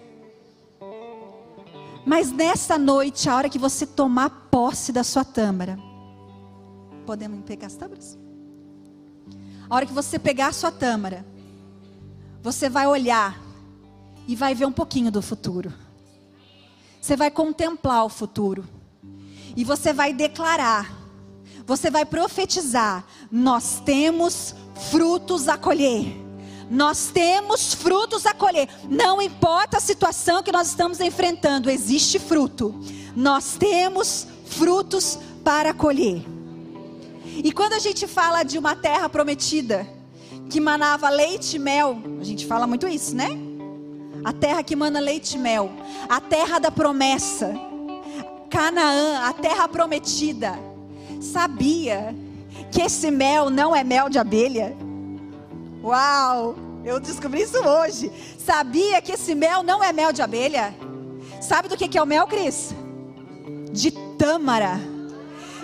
[2.05, 5.79] Mas nessa noite, a hora que você tomar posse da sua tâmara,
[7.07, 8.22] podemos pegar as tâmaras?
[9.73, 11.25] A hora que você pegar a sua tâmara,
[12.43, 13.41] você vai olhar
[14.29, 15.73] e vai ver um pouquinho do futuro.
[17.01, 18.69] Você vai contemplar o futuro.
[19.57, 20.93] E você vai declarar,
[21.67, 24.55] você vai profetizar: nós temos
[24.91, 26.21] frutos a colher.
[26.71, 28.69] Nós temos frutos a colher.
[28.91, 32.79] Não importa a situação que nós estamos enfrentando, existe fruto.
[33.17, 36.32] Nós temos frutos para colher.
[37.37, 39.87] E quando a gente fala de uma terra prometida,
[40.51, 43.31] que manava leite e mel, a gente fala muito isso, né?
[44.23, 45.71] A terra que mana leite e mel,
[46.09, 47.55] a terra da promessa,
[48.51, 50.59] Canaã, a terra prometida.
[51.21, 52.15] Sabia
[52.71, 54.77] que esse mel não é mel de abelha?
[55.83, 56.55] Uau!
[56.85, 58.13] Eu descobri isso hoje.
[58.39, 60.75] Sabia que esse mel não é mel de abelha?
[61.41, 62.75] Sabe do que é o mel, Cris?
[63.73, 64.92] De tâmara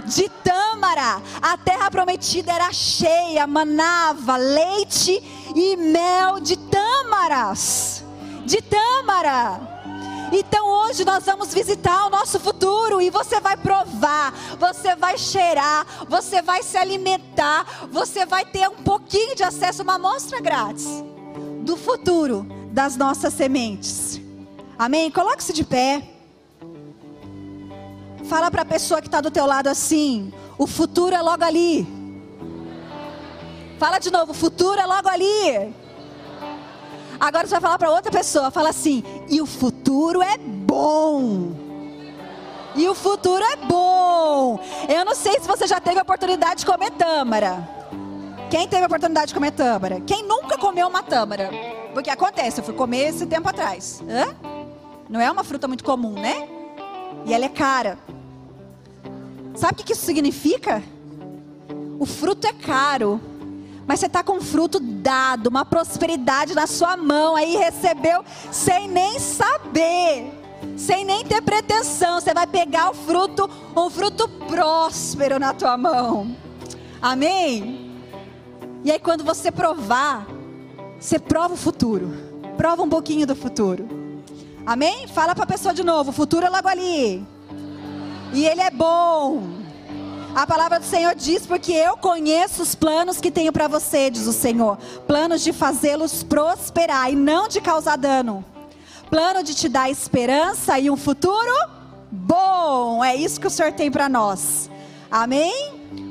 [0.09, 1.23] de tâmara.
[1.41, 5.23] A terra prometida era cheia, manava leite
[5.55, 8.05] e mel de tâmaras.
[8.45, 9.79] De tâmara.
[10.33, 15.87] Então hoje nós vamos visitar o nosso futuro e você vai provar, você vai cheirar,
[16.07, 20.87] você vai se alimentar, você vai ter um pouquinho de acesso, uma amostra grátis
[21.63, 24.21] do futuro das nossas sementes.
[24.79, 25.11] Amém?
[25.11, 26.18] Coloque-se de pé.
[28.29, 31.87] Fala para a pessoa que está do teu lado assim: o futuro é logo ali.
[33.79, 35.75] Fala de novo: o futuro é logo ali.
[37.19, 41.53] Agora você vai falar para outra pessoa: fala assim, e o futuro é bom.
[42.77, 44.61] E o futuro é bom.
[44.89, 47.67] Eu não sei se você já teve a oportunidade de comer tâmara.
[48.51, 50.01] Quem teve a oportunidade de comer tâmara?
[50.03, 51.51] Quem nunca comeu uma tâmara?
[51.93, 54.03] Porque acontece, eu fui comer esse tempo atrás.
[54.09, 54.35] Hã?
[55.09, 56.47] Não é uma fruta muito comum, né?
[57.27, 57.99] E ela é cara.
[59.59, 60.85] Sabe o que isso significa?
[61.99, 63.21] O fruto é caro,
[63.89, 68.87] mas você está com um fruto dado, uma prosperidade na sua mão, aí recebeu sem
[68.87, 70.33] nem saber,
[70.77, 72.21] sem nem ter pretensão.
[72.21, 76.37] Você vai pegar o fruto, um fruto próspero na tua mão.
[77.03, 78.01] Amém?
[78.85, 80.25] E aí quando você provar,
[81.01, 82.13] você prova o futuro.
[82.57, 83.89] Prova um pouquinho do futuro.
[84.65, 85.09] Amém?
[85.09, 87.27] Fala para a pessoa de novo, o futuro é logo ali.
[88.33, 89.43] E Ele é bom.
[90.35, 94.27] A palavra do Senhor diz: Porque eu conheço os planos que tenho para você, diz
[94.27, 94.77] o Senhor.
[95.07, 98.45] Planos de fazê-los prosperar e não de causar dano.
[99.11, 101.53] plano de te dar esperança e um futuro
[102.11, 103.03] bom.
[103.03, 104.71] É isso que o Senhor tem para nós.
[105.11, 105.78] Amém?